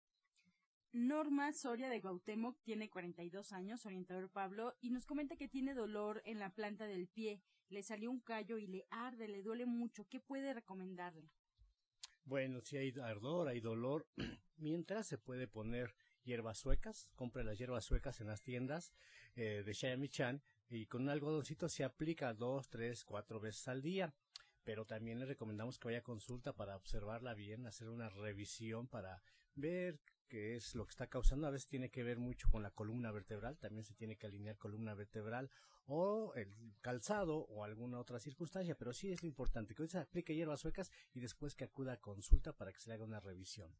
Norma 0.92 1.52
Soria 1.52 1.88
de 1.88 2.00
Gautemoc 2.00 2.56
tiene 2.62 2.88
42 2.88 3.52
años, 3.52 3.84
orientador 3.84 4.30
Pablo, 4.30 4.74
y 4.80 4.90
nos 4.90 5.06
comenta 5.06 5.36
que 5.36 5.48
tiene 5.48 5.74
dolor 5.74 6.22
en 6.24 6.38
la 6.38 6.50
planta 6.50 6.86
del 6.86 7.08
pie, 7.08 7.42
le 7.68 7.82
salió 7.82 8.10
un 8.10 8.20
callo 8.20 8.58
y 8.58 8.68
le 8.68 8.86
arde, 8.90 9.26
le 9.26 9.42
duele 9.42 9.66
mucho. 9.66 10.06
¿Qué 10.08 10.20
puede 10.20 10.54
recomendarle? 10.54 11.30
Bueno, 12.24 12.62
si 12.62 12.78
hay 12.78 12.94
ardor, 13.02 13.48
hay 13.48 13.60
dolor, 13.60 14.06
mientras 14.56 15.06
se 15.06 15.18
puede 15.18 15.46
poner 15.46 15.94
hierbas 16.24 16.58
suecas, 16.58 17.10
compre 17.14 17.44
las 17.44 17.58
hierbas 17.58 17.84
suecas 17.84 18.20
en 18.20 18.28
las 18.28 18.42
tiendas 18.42 18.94
eh, 19.36 19.62
de 19.64 19.74
Xiaomichan 19.74 20.42
y 20.68 20.86
con 20.86 21.02
un 21.02 21.10
algodoncito 21.10 21.68
se 21.68 21.84
aplica 21.84 22.32
dos, 22.32 22.70
tres, 22.70 23.04
cuatro 23.04 23.40
veces 23.40 23.68
al 23.68 23.82
día. 23.82 24.14
Pero 24.64 24.86
también 24.86 25.18
le 25.18 25.26
recomendamos 25.26 25.78
que 25.78 25.88
vaya 25.88 25.98
a 25.98 26.02
consulta 26.02 26.54
para 26.54 26.76
observarla 26.76 27.34
bien, 27.34 27.66
hacer 27.66 27.90
una 27.90 28.08
revisión 28.08 28.88
para 28.88 29.22
ver 29.54 30.00
qué 30.28 30.56
es 30.56 30.74
lo 30.74 30.84
que 30.86 30.90
está 30.90 31.06
causando. 31.06 31.46
A 31.46 31.50
veces 31.50 31.66
tiene 31.66 31.90
que 31.90 32.02
ver 32.02 32.18
mucho 32.18 32.48
con 32.50 32.62
la 32.62 32.70
columna 32.70 33.10
vertebral, 33.12 33.58
también 33.58 33.84
se 33.84 33.94
tiene 33.94 34.16
que 34.16 34.26
alinear 34.26 34.58
columna 34.58 34.94
vertebral 34.94 35.50
o 35.86 36.34
el 36.34 36.74
calzado 36.80 37.46
o 37.48 37.64
alguna 37.64 37.98
otra 37.98 38.18
circunstancia, 38.18 38.74
pero 38.74 38.92
sí 38.92 39.12
es 39.12 39.22
lo 39.22 39.28
importante 39.28 39.74
que 39.74 39.82
hoy 39.82 39.88
se 39.88 39.98
aplique 39.98 40.34
hierbas 40.34 40.60
suecas 40.60 40.90
y 41.12 41.20
después 41.20 41.54
que 41.54 41.64
acuda 41.64 41.94
a 41.94 42.00
consulta 42.00 42.52
para 42.52 42.72
que 42.72 42.80
se 42.80 42.88
le 42.88 42.94
haga 42.94 43.04
una 43.04 43.20
revisión. 43.20 43.74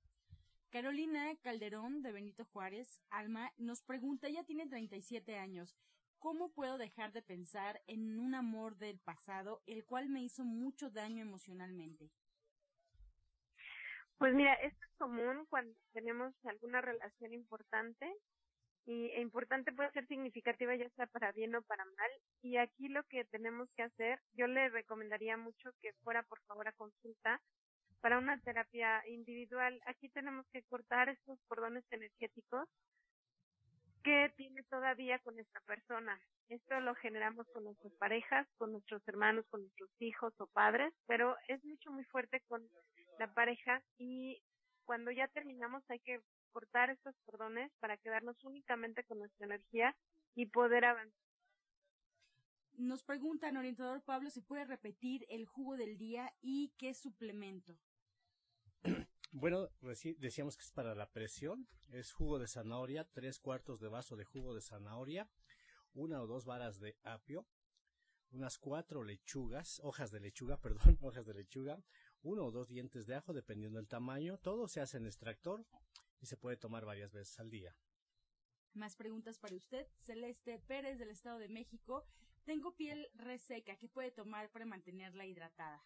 Carolina 0.70 1.35
Calderón 1.40 2.02
de 2.02 2.12
Benito 2.12 2.44
Juárez, 2.46 3.00
Alma, 3.11 3.52
nos 3.59 3.83
pregunta, 3.83 4.26
ella 4.26 4.44
tiene 4.44 4.66
37 4.66 5.38
años, 5.38 5.76
¿cómo 6.18 6.52
puedo 6.52 6.78
dejar 6.78 7.12
de 7.12 7.22
pensar 7.22 7.83
en 7.87 8.18
un 8.18 8.35
amor 8.35 8.76
del 8.76 8.98
pasado, 8.98 9.62
el 9.66 9.85
cual 9.85 10.09
me 10.09 10.22
hizo 10.22 10.44
mucho 10.44 10.90
daño 10.90 11.22
emocionalmente? 11.22 12.11
Pues 14.18 14.33
mira, 14.35 14.55
es 14.55 14.74
común 14.98 15.44
cuando 15.50 15.74
tenemos 15.92 16.33
alguna 16.46 16.81
relación 16.81 17.35
importante 17.35 18.11
y 18.87 19.11
e 19.11 19.20
importante 19.20 19.72
puede 19.72 19.90
ser 19.92 20.07
significativa 20.07 20.74
ya 20.77 20.88
sea 20.90 21.07
para 21.07 21.33
bien 21.33 21.55
o 21.55 21.62
para 21.62 21.85
mal 21.85 22.11
y 22.42 22.59
aquí 22.59 22.88
lo 22.88 23.03
que 23.05 23.24
tenemos 23.24 23.68
que 23.77 23.83
hacer 23.83 24.20
yo 24.35 24.46
le 24.46 24.68
recomendaría 24.68 25.37
mucho 25.37 25.72
que 25.81 25.92
fuera 26.03 26.22
por 26.22 26.40
favor 26.42 26.68
a 26.68 26.72
consulta 26.72 27.40
para 28.00 28.18
una 28.18 28.38
terapia 28.40 29.03
individual. 29.09 29.81
Aquí 29.87 30.11
tenemos 30.11 30.46
que 30.53 30.62
cortar 30.64 31.09
estos 31.09 31.38
cordones 31.48 31.85
energéticos 31.90 32.68
que 34.03 34.31
tiene 34.37 34.62
todavía 34.64 35.18
con 35.20 35.38
esta 35.38 35.61
persona. 35.61 36.20
Esto 36.50 36.79
lo 36.81 36.94
generamos 36.96 37.46
con 37.55 37.64
nuestras 37.64 37.94
parejas 37.94 38.46
con 38.59 38.72
nuestros 38.72 39.07
hermanos 39.09 39.46
con 39.48 39.62
nuestros 39.62 39.90
hijos 40.00 40.35
o 40.38 40.46
padres 40.46 40.92
pero 41.07 41.37
es 41.48 41.64
mucho 41.64 41.90
muy 41.90 42.05
fuerte 42.05 42.40
con 42.48 42.62
la 43.18 43.33
pareja 43.33 43.83
y 43.98 44.42
cuando 44.85 45.11
ya 45.11 45.29
terminamos 45.29 45.83
hay 45.88 46.00
que 46.00 46.20
cortar 46.53 46.90
estos 46.90 47.14
cordones 47.24 47.72
para 47.81 47.96
quedarnos 47.96 48.37
únicamente 48.44 49.05
con 49.05 49.18
nuestra 49.18 49.46
energía 49.46 49.96
y 50.35 50.46
poder 50.46 50.85
avanzar. 50.85 51.24
Nos 52.77 53.05
preguntan, 53.05 53.57
orientador 53.57 54.03
Pablo, 54.03 54.31
si 54.31 54.40
puede 54.40 54.64
repetir 54.64 55.24
el 55.29 55.46
jugo 55.46 55.77
del 55.77 55.96
día 55.96 56.33
y 56.40 56.72
qué 56.79 56.94
suplemento. 56.94 57.77
Bueno, 59.37 59.68
decíamos 60.18 60.57
que 60.57 60.62
es 60.62 60.70
para 60.70 60.94
la 60.94 61.11
presión. 61.11 61.66
Es 61.90 62.12
jugo 62.12 62.38
de 62.38 62.46
zanahoria, 62.46 63.05
tres 63.12 63.40
cuartos 63.40 63.81
de 63.81 63.88
vaso 63.88 64.14
de 64.14 64.24
jugo 64.24 64.55
de 64.55 64.61
zanahoria, 64.61 65.29
una 65.92 66.22
o 66.22 66.29
dos 66.29 66.44
varas 66.44 66.79
de 66.79 66.96
apio, 67.03 67.44
unas 68.31 68.59
cuatro 68.59 69.03
lechugas, 69.03 69.81
hojas 69.83 70.12
de 70.12 70.20
lechuga, 70.20 70.61
perdón, 70.62 70.98
hojas 71.00 71.27
de 71.27 71.35
lechuga, 71.35 71.83
uno 72.24 72.46
o 72.46 72.50
dos 72.50 72.68
dientes 72.68 73.06
de 73.06 73.14
ajo, 73.14 73.32
dependiendo 73.32 73.78
del 73.78 73.87
tamaño. 73.87 74.38
Todo 74.38 74.66
se 74.66 74.80
hace 74.80 74.96
en 74.96 75.06
extractor 75.06 75.64
y 76.20 76.26
se 76.26 76.37
puede 76.37 76.56
tomar 76.56 76.84
varias 76.84 77.12
veces 77.12 77.38
al 77.38 77.50
día. 77.50 77.76
Más 78.72 78.96
preguntas 78.96 79.38
para 79.38 79.54
usted. 79.54 79.87
Celeste 79.98 80.58
Pérez 80.58 80.98
del 80.98 81.10
Estado 81.10 81.38
de 81.38 81.48
México. 81.48 82.04
Tengo 82.44 82.74
piel 82.74 83.08
reseca. 83.14 83.76
¿Qué 83.76 83.88
puede 83.88 84.10
tomar 84.10 84.50
para 84.50 84.66
mantenerla 84.66 85.24
hidratada? 85.26 85.84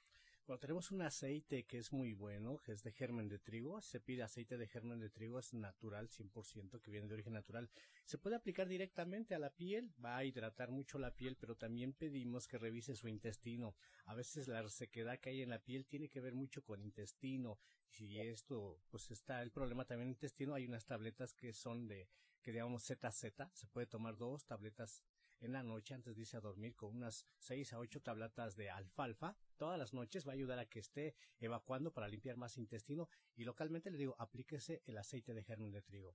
Bueno, 0.49 0.61
tenemos 0.61 0.91
un 0.93 1.03
aceite 1.03 1.67
que 1.67 1.77
es 1.77 1.93
muy 1.93 2.15
bueno, 2.15 2.57
que 2.65 2.73
es 2.73 2.83
de 2.83 2.91
germen 2.91 3.29
de 3.29 3.39
trigo. 3.39 3.83
Se 3.83 4.01
pide 4.01 4.23
aceite 4.23 4.57
de 4.57 4.67
germen 4.67 4.99
de 4.99 5.11
trigo, 5.11 5.39
es 5.39 5.53
natural, 5.53 6.09
100%, 6.09 6.81
que 6.81 6.91
viene 6.91 7.07
de 7.07 7.13
origen 7.13 7.35
natural. 7.35 7.69
Se 8.07 8.17
puede 8.17 8.37
aplicar 8.37 8.67
directamente 8.67 9.35
a 9.35 9.39
la 9.39 9.55
piel, 9.55 9.93
va 10.03 10.17
a 10.17 10.25
hidratar 10.25 10.71
mucho 10.71 10.99
la 10.99 11.15
piel, 11.15 11.37
pero 11.37 11.55
también 11.57 11.93
pedimos 11.93 12.49
que 12.49 12.57
revise 12.57 12.97
su 12.97 13.09
intestino. 13.09 13.77
A 14.07 14.15
veces 14.15 14.49
la 14.49 14.63
resequedad 14.63 15.21
que 15.21 15.29
hay 15.29 15.43
en 15.43 15.51
la 15.51 15.59
piel 15.59 15.85
tiene 15.85 16.09
que 16.09 16.23
ver 16.23 16.35
mucho 16.35 16.65
con 16.65 16.81
intestino. 16.81 17.59
Si 17.91 18.19
esto, 18.19 18.81
pues 18.89 19.11
está 19.11 19.43
el 19.43 19.51
problema 19.51 19.85
también 19.85 20.09
en 20.09 20.15
intestino, 20.15 20.55
hay 20.55 20.65
unas 20.65 20.87
tabletas 20.87 21.35
que 21.35 21.53
son 21.53 21.87
de, 21.87 22.09
que 22.41 22.55
llamamos 22.55 22.85
ZZ. 22.85 23.35
Se 23.53 23.67
puede 23.67 23.87
tomar 23.87 24.17
dos 24.17 24.47
tabletas 24.47 25.03
en 25.41 25.53
la 25.53 25.63
noche 25.63 25.95
antes 25.95 26.17
de 26.17 26.23
irse 26.23 26.37
a 26.37 26.41
dormir 26.41 26.75
con 26.75 26.95
unas 26.95 27.27
6 27.39 27.73
a 27.73 27.79
8 27.79 28.01
tabletas 28.01 28.57
de 28.57 28.71
alfalfa. 28.71 29.37
Todas 29.57 29.79
las 29.79 29.95
noches 29.95 30.27
va 30.27 30.33
a 30.33 30.35
ayudar 30.35 30.59
a 30.59 30.67
que 30.67 30.81
esté 30.81 31.15
evacuando 31.41 31.93
para 31.93 32.09
limpiar 32.09 32.37
más 32.37 32.57
intestino 32.59 33.09
y 33.35 33.45
localmente 33.45 33.91
le 33.91 33.99
digo, 33.99 34.17
aplíquese 34.19 34.83
el 34.87 34.99
aceite 34.99 35.35
de 35.35 35.45
germen 35.45 35.73
de 35.73 35.83
trigo. 35.83 36.15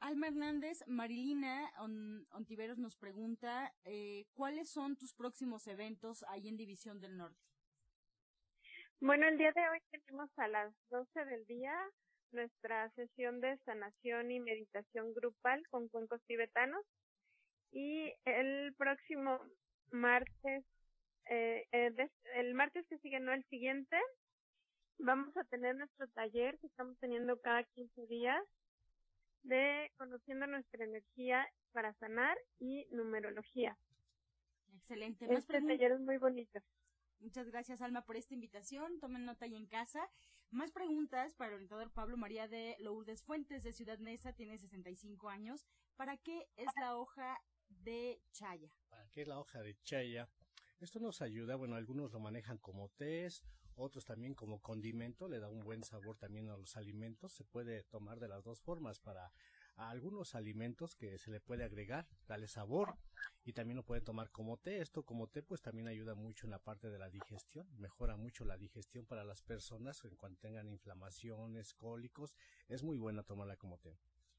Alma 0.00 0.28
Hernández, 0.28 0.84
Marilina 0.86 1.72
Ontiveros 2.30 2.78
nos 2.78 2.96
pregunta, 2.96 3.74
eh, 3.84 4.26
¿cuáles 4.32 4.70
son 4.70 4.96
tus 4.96 5.12
próximos 5.12 5.66
eventos 5.66 6.22
ahí 6.28 6.48
en 6.48 6.56
División 6.56 7.00
del 7.00 7.16
Norte? 7.16 7.42
Bueno, 9.00 9.26
el 9.28 9.38
día 9.38 9.52
de 9.52 9.68
hoy 9.68 9.80
tenemos 9.90 10.30
a 10.38 10.48
las 10.48 10.72
12 10.90 11.24
del 11.24 11.46
día 11.46 11.74
nuestra 12.32 12.90
sesión 12.90 13.40
de 13.40 13.56
sanación 13.58 14.30
y 14.30 14.40
meditación 14.40 15.14
grupal 15.14 15.66
con 15.70 15.88
cuencos 15.88 16.20
tibetanos. 16.26 16.84
Y 17.70 18.12
el 18.24 18.74
próximo 18.74 19.40
martes, 19.90 20.64
eh, 21.30 21.66
eh 21.72 22.10
el 22.34 22.54
martes 22.54 22.86
que 22.88 22.98
sigue, 22.98 23.20
no 23.20 23.32
el 23.32 23.44
siguiente, 23.44 23.96
vamos 24.98 25.36
a 25.36 25.44
tener 25.44 25.76
nuestro 25.76 26.08
taller 26.08 26.58
que 26.58 26.66
estamos 26.66 26.98
teniendo 26.98 27.40
cada 27.40 27.64
15 27.64 28.06
días 28.06 28.42
de 29.42 29.92
conociendo 29.96 30.46
nuestra 30.46 30.84
energía 30.84 31.46
para 31.72 31.92
sanar 31.94 32.36
y 32.58 32.86
numerología. 32.90 33.76
Excelente. 34.76 35.26
este 35.32 35.60
taller 35.60 35.92
es 35.92 36.00
muy 36.00 36.18
bonito. 36.18 36.60
Muchas 37.20 37.48
gracias, 37.50 37.82
Alma, 37.82 38.02
por 38.02 38.16
esta 38.16 38.34
invitación. 38.34 39.00
Tomen 39.00 39.24
nota 39.24 39.44
ahí 39.44 39.56
en 39.56 39.66
casa. 39.66 40.08
Más 40.50 40.70
preguntas 40.70 41.34
para 41.34 41.48
el 41.48 41.54
orientador 41.54 41.90
Pablo 41.92 42.16
María 42.16 42.48
de 42.48 42.76
Lourdes 42.78 43.22
Fuentes 43.22 43.64
de 43.64 43.72
Ciudad 43.72 43.98
Neza, 43.98 44.32
tiene 44.32 44.56
65 44.56 45.28
años. 45.28 45.66
¿Para 45.96 46.16
qué 46.16 46.46
es 46.56 46.68
la 46.80 46.96
hoja 46.96 47.38
de 47.68 48.20
chaya. 48.32 48.70
¿Para 48.88 49.08
qué 49.10 49.24
la 49.26 49.38
hoja 49.38 49.62
de 49.62 49.76
chaya? 49.82 50.28
Esto 50.80 51.00
nos 51.00 51.22
ayuda, 51.22 51.56
bueno, 51.56 51.74
algunos 51.76 52.12
lo 52.12 52.20
manejan 52.20 52.58
como 52.58 52.88
té, 52.90 53.28
otros 53.74 54.04
también 54.04 54.34
como 54.34 54.60
condimento, 54.60 55.28
le 55.28 55.38
da 55.40 55.48
un 55.48 55.60
buen 55.60 55.82
sabor 55.82 56.16
también 56.16 56.48
a 56.50 56.56
los 56.56 56.76
alimentos, 56.76 57.32
se 57.32 57.44
puede 57.44 57.82
tomar 57.84 58.20
de 58.20 58.28
las 58.28 58.44
dos 58.44 58.60
formas 58.60 59.00
para 59.00 59.32
algunos 59.76 60.34
alimentos 60.34 60.94
que 60.94 61.18
se 61.18 61.30
le 61.30 61.40
puede 61.40 61.64
agregar, 61.64 62.08
darle 62.26 62.48
sabor 62.48 62.96
y 63.44 63.52
también 63.52 63.76
lo 63.76 63.84
pueden 63.84 64.04
tomar 64.04 64.30
como 64.30 64.56
té. 64.56 64.80
Esto 64.80 65.04
como 65.04 65.28
té 65.28 65.42
pues 65.42 65.62
también 65.62 65.88
ayuda 65.88 66.14
mucho 66.14 66.46
en 66.46 66.50
la 66.50 66.58
parte 66.58 66.90
de 66.90 66.98
la 66.98 67.10
digestión, 67.10 67.68
mejora 67.78 68.16
mucho 68.16 68.44
la 68.44 68.56
digestión 68.56 69.06
para 69.06 69.24
las 69.24 69.42
personas 69.42 70.04
en 70.04 70.16
cuanto 70.16 70.40
tengan 70.40 70.68
inflamaciones, 70.68 71.74
cólicos, 71.74 72.36
es 72.68 72.82
muy 72.82 72.98
buena 72.98 73.22
tomarla 73.22 73.56
como 73.56 73.78
té. 73.78 73.98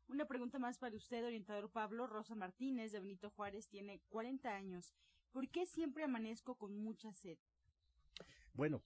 Una 0.10 0.26
pregunta 0.26 0.58
más 0.58 0.80
para 0.80 0.96
usted, 0.96 1.24
orientador 1.24 1.70
Pablo. 1.70 2.08
Rosa 2.08 2.34
Martínez 2.34 2.92
de 2.92 3.00
Benito 3.00 3.30
Juárez 3.30 3.68
tiene 3.68 4.02
40 4.10 4.50
años. 4.50 4.92
¿Por 5.32 5.48
qué 5.50 5.68
siempre 5.68 6.04
amanezco 6.04 6.56
con 6.56 6.76
mucha 6.76 7.14
sed? 7.14 7.38
Bueno, 8.54 8.82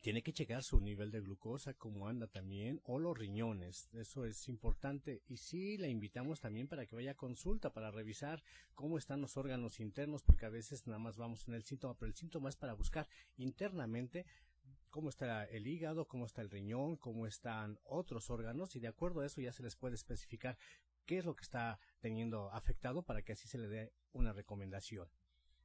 tiene 0.00 0.22
que 0.22 0.32
checar 0.32 0.62
su 0.62 0.80
nivel 0.80 1.10
de 1.10 1.20
glucosa, 1.20 1.74
cómo 1.74 2.08
anda 2.08 2.28
también, 2.28 2.80
o 2.84 2.98
los 2.98 3.16
riñones. 3.16 3.90
Eso 3.92 4.24
es 4.24 4.48
importante. 4.48 5.22
Y 5.28 5.36
sí, 5.36 5.76
la 5.76 5.88
invitamos 5.88 6.40
también 6.40 6.66
para 6.66 6.86
que 6.86 6.96
vaya 6.96 7.10
a 7.10 7.16
consulta, 7.16 7.74
para 7.74 7.90
revisar 7.90 8.42
cómo 8.74 8.96
están 8.96 9.20
los 9.20 9.36
órganos 9.36 9.80
internos, 9.80 10.22
porque 10.22 10.46
a 10.46 10.50
veces 10.50 10.86
nada 10.86 10.98
más 10.98 11.18
vamos 11.18 11.46
en 11.46 11.52
el 11.52 11.64
síntoma, 11.64 11.94
pero 11.98 12.08
el 12.08 12.16
síntoma 12.16 12.48
es 12.48 12.56
para 12.56 12.72
buscar 12.72 13.06
internamente 13.36 14.24
cómo 14.92 15.08
está 15.08 15.46
el 15.46 15.66
hígado, 15.66 16.06
cómo 16.06 16.26
está 16.26 16.42
el 16.42 16.50
riñón, 16.50 16.96
cómo 16.96 17.26
están 17.26 17.80
otros 17.82 18.28
órganos 18.30 18.76
y 18.76 18.80
de 18.80 18.88
acuerdo 18.88 19.22
a 19.22 19.26
eso 19.26 19.40
ya 19.40 19.52
se 19.52 19.62
les 19.62 19.74
puede 19.74 19.94
especificar 19.94 20.58
qué 21.06 21.16
es 21.18 21.24
lo 21.24 21.34
que 21.34 21.42
está 21.42 21.80
teniendo 22.00 22.50
afectado 22.52 23.02
para 23.02 23.22
que 23.22 23.32
así 23.32 23.48
se 23.48 23.56
le 23.58 23.68
dé 23.68 23.94
una 24.12 24.34
recomendación. 24.34 25.08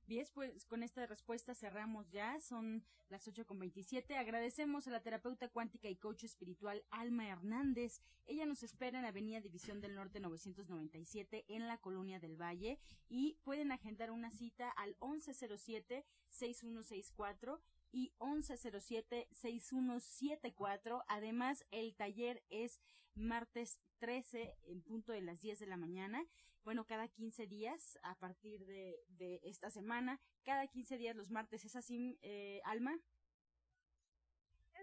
Bien, 0.08 0.26
pues 0.34 0.66
con 0.66 0.82
esta 0.84 1.06
respuesta 1.06 1.54
cerramos 1.54 2.10
ya, 2.10 2.40
son 2.40 2.86
las 3.10 3.28
8.27. 3.28 4.16
Agradecemos 4.16 4.88
a 4.88 4.92
la 4.92 5.02
terapeuta 5.02 5.50
cuántica 5.50 5.90
y 5.90 5.98
coach 5.98 6.24
espiritual 6.24 6.86
Alma 6.90 7.28
Hernández. 7.28 8.00
Ella 8.26 8.46
nos 8.46 8.64
espera 8.64 9.00
en 9.00 9.06
Avenida 9.06 9.42
División 9.42 9.82
del 9.82 9.96
Norte 9.96 10.22
997 10.22 11.44
en 11.50 11.68
la 11.68 11.80
Colonia 11.80 12.22
del 12.22 12.42
Valle 12.42 12.80
y 13.10 13.36
pueden 13.44 13.74
agendar 13.74 14.12
una 14.12 14.32
cita 14.32 14.70
al 14.70 14.98
1107-6164 15.00 17.60
y 17.92 18.14
1107-6174. 18.20 21.04
Además, 21.08 21.66
el 21.72 21.96
taller 21.96 22.44
es 22.50 22.80
martes 23.16 23.80
13 24.00 24.56
en 24.66 24.82
punto 24.82 25.12
de 25.12 25.22
las 25.22 25.42
10 25.42 25.60
de 25.60 25.68
la 25.68 25.78
mañana. 25.78 26.26
Bueno, 26.64 26.86
cada 26.86 27.08
15 27.08 27.48
días 27.48 28.00
a 28.04 28.16
partir 28.16 28.66
de, 28.66 29.00
de 29.08 29.40
esta 29.44 29.70
semana, 29.70 30.20
cada 30.44 30.68
15 30.68 30.98
días 30.98 31.16
los 31.16 31.32
martes. 31.32 31.64
¿Es 31.66 31.76
así, 31.76 32.20
eh, 32.22 32.62
Alma? 32.66 33.00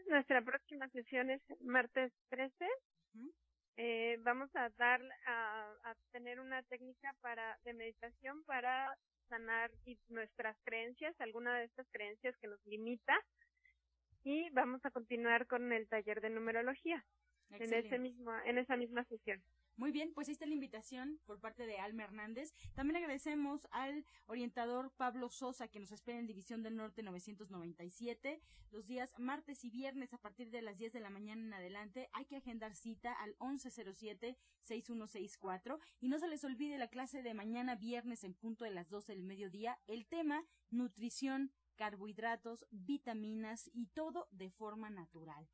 Nuestra 0.07 0.43
próxima 0.43 0.89
sesión 0.89 1.31
es 1.31 1.43
martes 1.61 2.13
13. 2.31 2.67
Eh, 3.77 4.19
vamos 4.23 4.55
a 4.55 4.69
dar 4.71 5.03
a, 5.27 5.69
a, 5.83 5.95
tener 6.13 6.39
una 6.39 6.63
técnica 6.63 7.13
para 7.21 7.59
de 7.65 7.75
meditación 7.75 8.45
para 8.45 8.97
sanar 9.29 9.71
nuestras 10.09 10.57
creencias, 10.65 11.19
alguna 11.21 11.59
de 11.59 11.65
estas 11.65 11.87
creencias 11.91 12.37
que 12.39 12.49
nos 12.49 12.65
limita 12.67 13.15
y 14.23 14.49
vamos 14.51 14.85
a 14.85 14.91
continuar 14.91 15.47
con 15.47 15.73
el 15.73 15.89
taller 15.89 16.21
de 16.21 16.31
numerología 16.31 17.05
en 17.51 17.75
ese 17.75 17.99
mismo 17.99 18.33
en 18.45 18.59
esa 18.59 18.77
misma 18.77 19.05
sesión. 19.05 19.43
Muy 19.77 19.91
bien, 19.91 20.13
pues 20.15 20.29
ahí 20.29 20.33
está 20.33 20.47
la 20.47 20.55
invitación 20.55 21.19
por 21.27 21.41
parte 21.41 21.67
de 21.67 21.79
Alma 21.79 22.05
Hernández. 22.05 22.55
También 22.75 22.95
agradecemos 22.97 23.67
al 23.73 24.05
orientador 24.27 24.93
Pablo 24.97 25.29
Sosa 25.29 25.67
que 25.67 25.81
nos 25.81 25.91
espera 25.91 26.21
en 26.21 26.29
División 26.29 26.63
del 26.63 26.77
Norte 26.77 27.03
997 27.03 28.41
los 28.71 28.87
días 28.87 29.19
martes 29.19 29.65
y 29.65 29.71
viernes 29.71 30.15
a 30.15 30.19
partir 30.19 30.51
de 30.51 30.63
las 30.63 30.79
10 30.79 30.93
de 30.93 31.01
la 31.01 31.11
mañana 31.11 31.43
en 31.43 31.55
adelante. 31.55 32.09
Hay 32.13 32.25
que 32.25 32.37
agendar 32.37 32.77
cita 32.77 33.13
al 33.13 33.37
1107-6164 33.39 35.81
y 36.01 36.09
no 36.09 36.21
se 36.21 36.29
les 36.29 36.45
olvide 36.45 36.79
la 36.79 36.87
clase 36.89 37.23
de 37.23 37.35
mañana 37.35 37.75
viernes 37.75 38.23
en 38.23 38.35
punto 38.35 38.65
de 38.65 38.71
las 38.71 38.89
12 38.91 39.11
del 39.13 39.25
mediodía. 39.25 39.81
El 39.89 40.07
tema 40.07 40.45
nutrición, 40.71 41.51
carbohidratos, 41.75 42.65
vitaminas 42.71 43.69
y 43.73 43.87
todo 43.87 44.29
de 44.31 44.51
forma 44.51 44.89
natural 44.89 45.49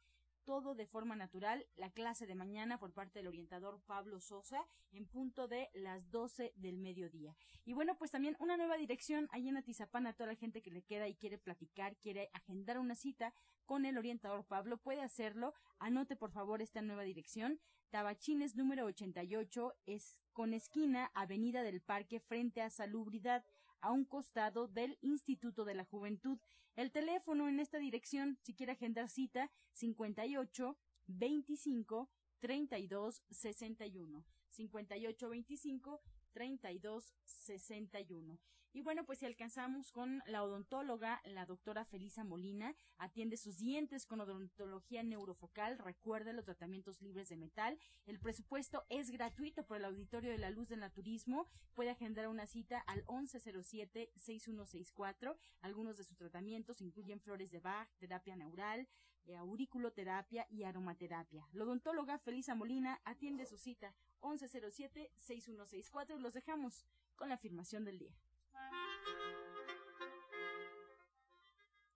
todo 0.51 0.75
de 0.75 0.85
forma 0.85 1.15
natural. 1.15 1.65
La 1.77 1.91
clase 1.91 2.27
de 2.27 2.35
mañana 2.35 2.77
por 2.77 2.93
parte 2.93 3.21
del 3.21 3.29
orientador 3.29 3.81
Pablo 3.87 4.19
Sosa 4.19 4.67
en 4.91 5.07
punto 5.07 5.47
de 5.47 5.71
las 5.75 6.11
12 6.11 6.53
del 6.57 6.77
mediodía. 6.77 7.37
Y 7.65 7.73
bueno, 7.73 7.97
pues 7.97 8.11
también 8.11 8.37
una 8.41 8.57
nueva 8.57 8.77
dirección 8.77 9.29
ahí 9.31 9.49
en 9.49 9.59
Atizapán 9.59 10.09
a 10.09 10.13
toda 10.13 10.31
la 10.31 10.35
gente 10.35 10.61
que 10.61 10.73
le 10.73 10.83
queda 10.83 11.07
y 11.07 11.15
quiere 11.15 11.39
platicar, 11.39 11.97
quiere 11.99 12.31
agendar 12.33 12.81
una 12.81 12.97
cita 12.97 13.33
con 13.65 13.85
el 13.85 13.97
orientador 13.97 14.45
Pablo, 14.45 14.77
puede 14.77 15.03
hacerlo. 15.03 15.55
Anote 15.79 16.17
por 16.17 16.33
favor 16.33 16.61
esta 16.63 16.83
nueva 16.83 17.05
dirección. 17.05 17.61
Tabachines 17.91 18.57
número 18.57 18.87
88 18.87 19.73
es 19.87 20.21
con 20.33 20.53
esquina 20.53 21.13
Avenida 21.15 21.63
del 21.63 21.81
Parque 21.81 22.19
frente 22.19 22.61
a 22.61 22.71
Salubridad 22.71 23.45
a 23.81 23.91
un 23.93 24.05
costado 24.05 24.69
del 24.69 24.99
Instituto 25.01 25.65
de 25.65 25.75
la 25.75 25.85
Juventud. 25.85 26.39
El 26.77 26.93
teléfono 26.93 27.49
en 27.49 27.61
esta 27.61 27.79
dirección, 27.79 28.39
si 28.43 28.55
quiere 28.55 28.73
agendar 28.73 29.09
cita, 29.09 29.51
58 29.73 30.77
25 31.07 32.11
32 32.41 33.23
61. 33.31 34.25
58 34.49 35.29
25 35.29 36.03
32 36.33 37.15
61. 37.25 38.39
Y 38.73 38.83
bueno, 38.83 39.05
pues 39.05 39.19
si 39.19 39.27
alcanzamos 39.27 39.91
con 39.91 40.23
la 40.27 40.45
odontóloga, 40.45 41.21
la 41.25 41.45
doctora 41.45 41.85
Felisa 41.85 42.23
Molina, 42.23 42.77
atiende 42.99 43.37
sus 43.37 43.59
dientes 43.59 44.07
con 44.07 44.21
odontología 44.21 45.03
neurofocal, 45.03 45.77
recuerde 45.79 46.33
los 46.33 46.45
tratamientos 46.45 47.03
libres 47.03 47.29
de 47.29 47.37
metal. 47.37 47.81
El 48.07 48.21
presupuesto 48.21 48.85
es 48.89 49.11
gratuito 49.11 49.67
por 49.67 49.79
el 49.79 49.87
Auditorio 49.87 50.31
de 50.31 50.39
la 50.39 50.51
Luz 50.51 50.69
del 50.69 50.79
Naturismo. 50.79 51.49
Puede 51.75 51.91
agendar 51.91 52.29
una 52.29 52.47
cita 52.47 52.79
al 52.79 53.05
1107-6164. 53.07 55.37
Algunos 55.63 55.97
de 55.97 56.05
sus 56.05 56.17
tratamientos 56.17 56.81
incluyen 56.81 57.21
flores 57.21 57.51
de 57.51 57.59
Bach, 57.59 57.89
terapia 57.99 58.37
neural, 58.37 58.87
eh, 59.25 59.35
auriculoterapia 59.37 60.47
y 60.49 60.63
aromaterapia. 60.63 61.49
La 61.53 61.65
odontóloga 61.65 62.19
Felisa 62.19 62.55
Molina 62.55 63.01
atiende 63.05 63.47
su 63.47 63.59
cita 63.59 63.93
1107-6164 64.21 66.17
y 66.17 66.21
los 66.21 66.35
dejamos 66.35 66.87
con 67.17 67.29
la 67.29 67.35
afirmación 67.35 67.85
del 67.85 67.99
día. 67.99 68.15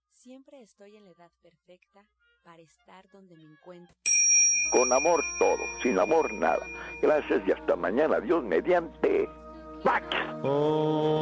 Siempre 0.08 0.62
estoy 0.62 0.96
en 0.96 1.04
la 1.04 1.10
edad 1.10 1.30
perfecta 1.42 2.06
para 2.42 2.62
estar 2.62 3.04
donde 3.12 3.36
me 3.36 3.44
encuentro. 3.44 3.94
Con 4.72 4.90
amor 4.92 5.22
todo, 5.38 5.60
sin 5.82 5.98
amor 5.98 6.32
nada. 6.32 6.66
Gracias 7.02 7.46
y 7.46 7.52
hasta 7.52 7.76
mañana, 7.76 8.20
Dios 8.20 8.42
mediante. 8.42 9.28
¡Pax! 9.82 10.06
Oh. 10.42 11.14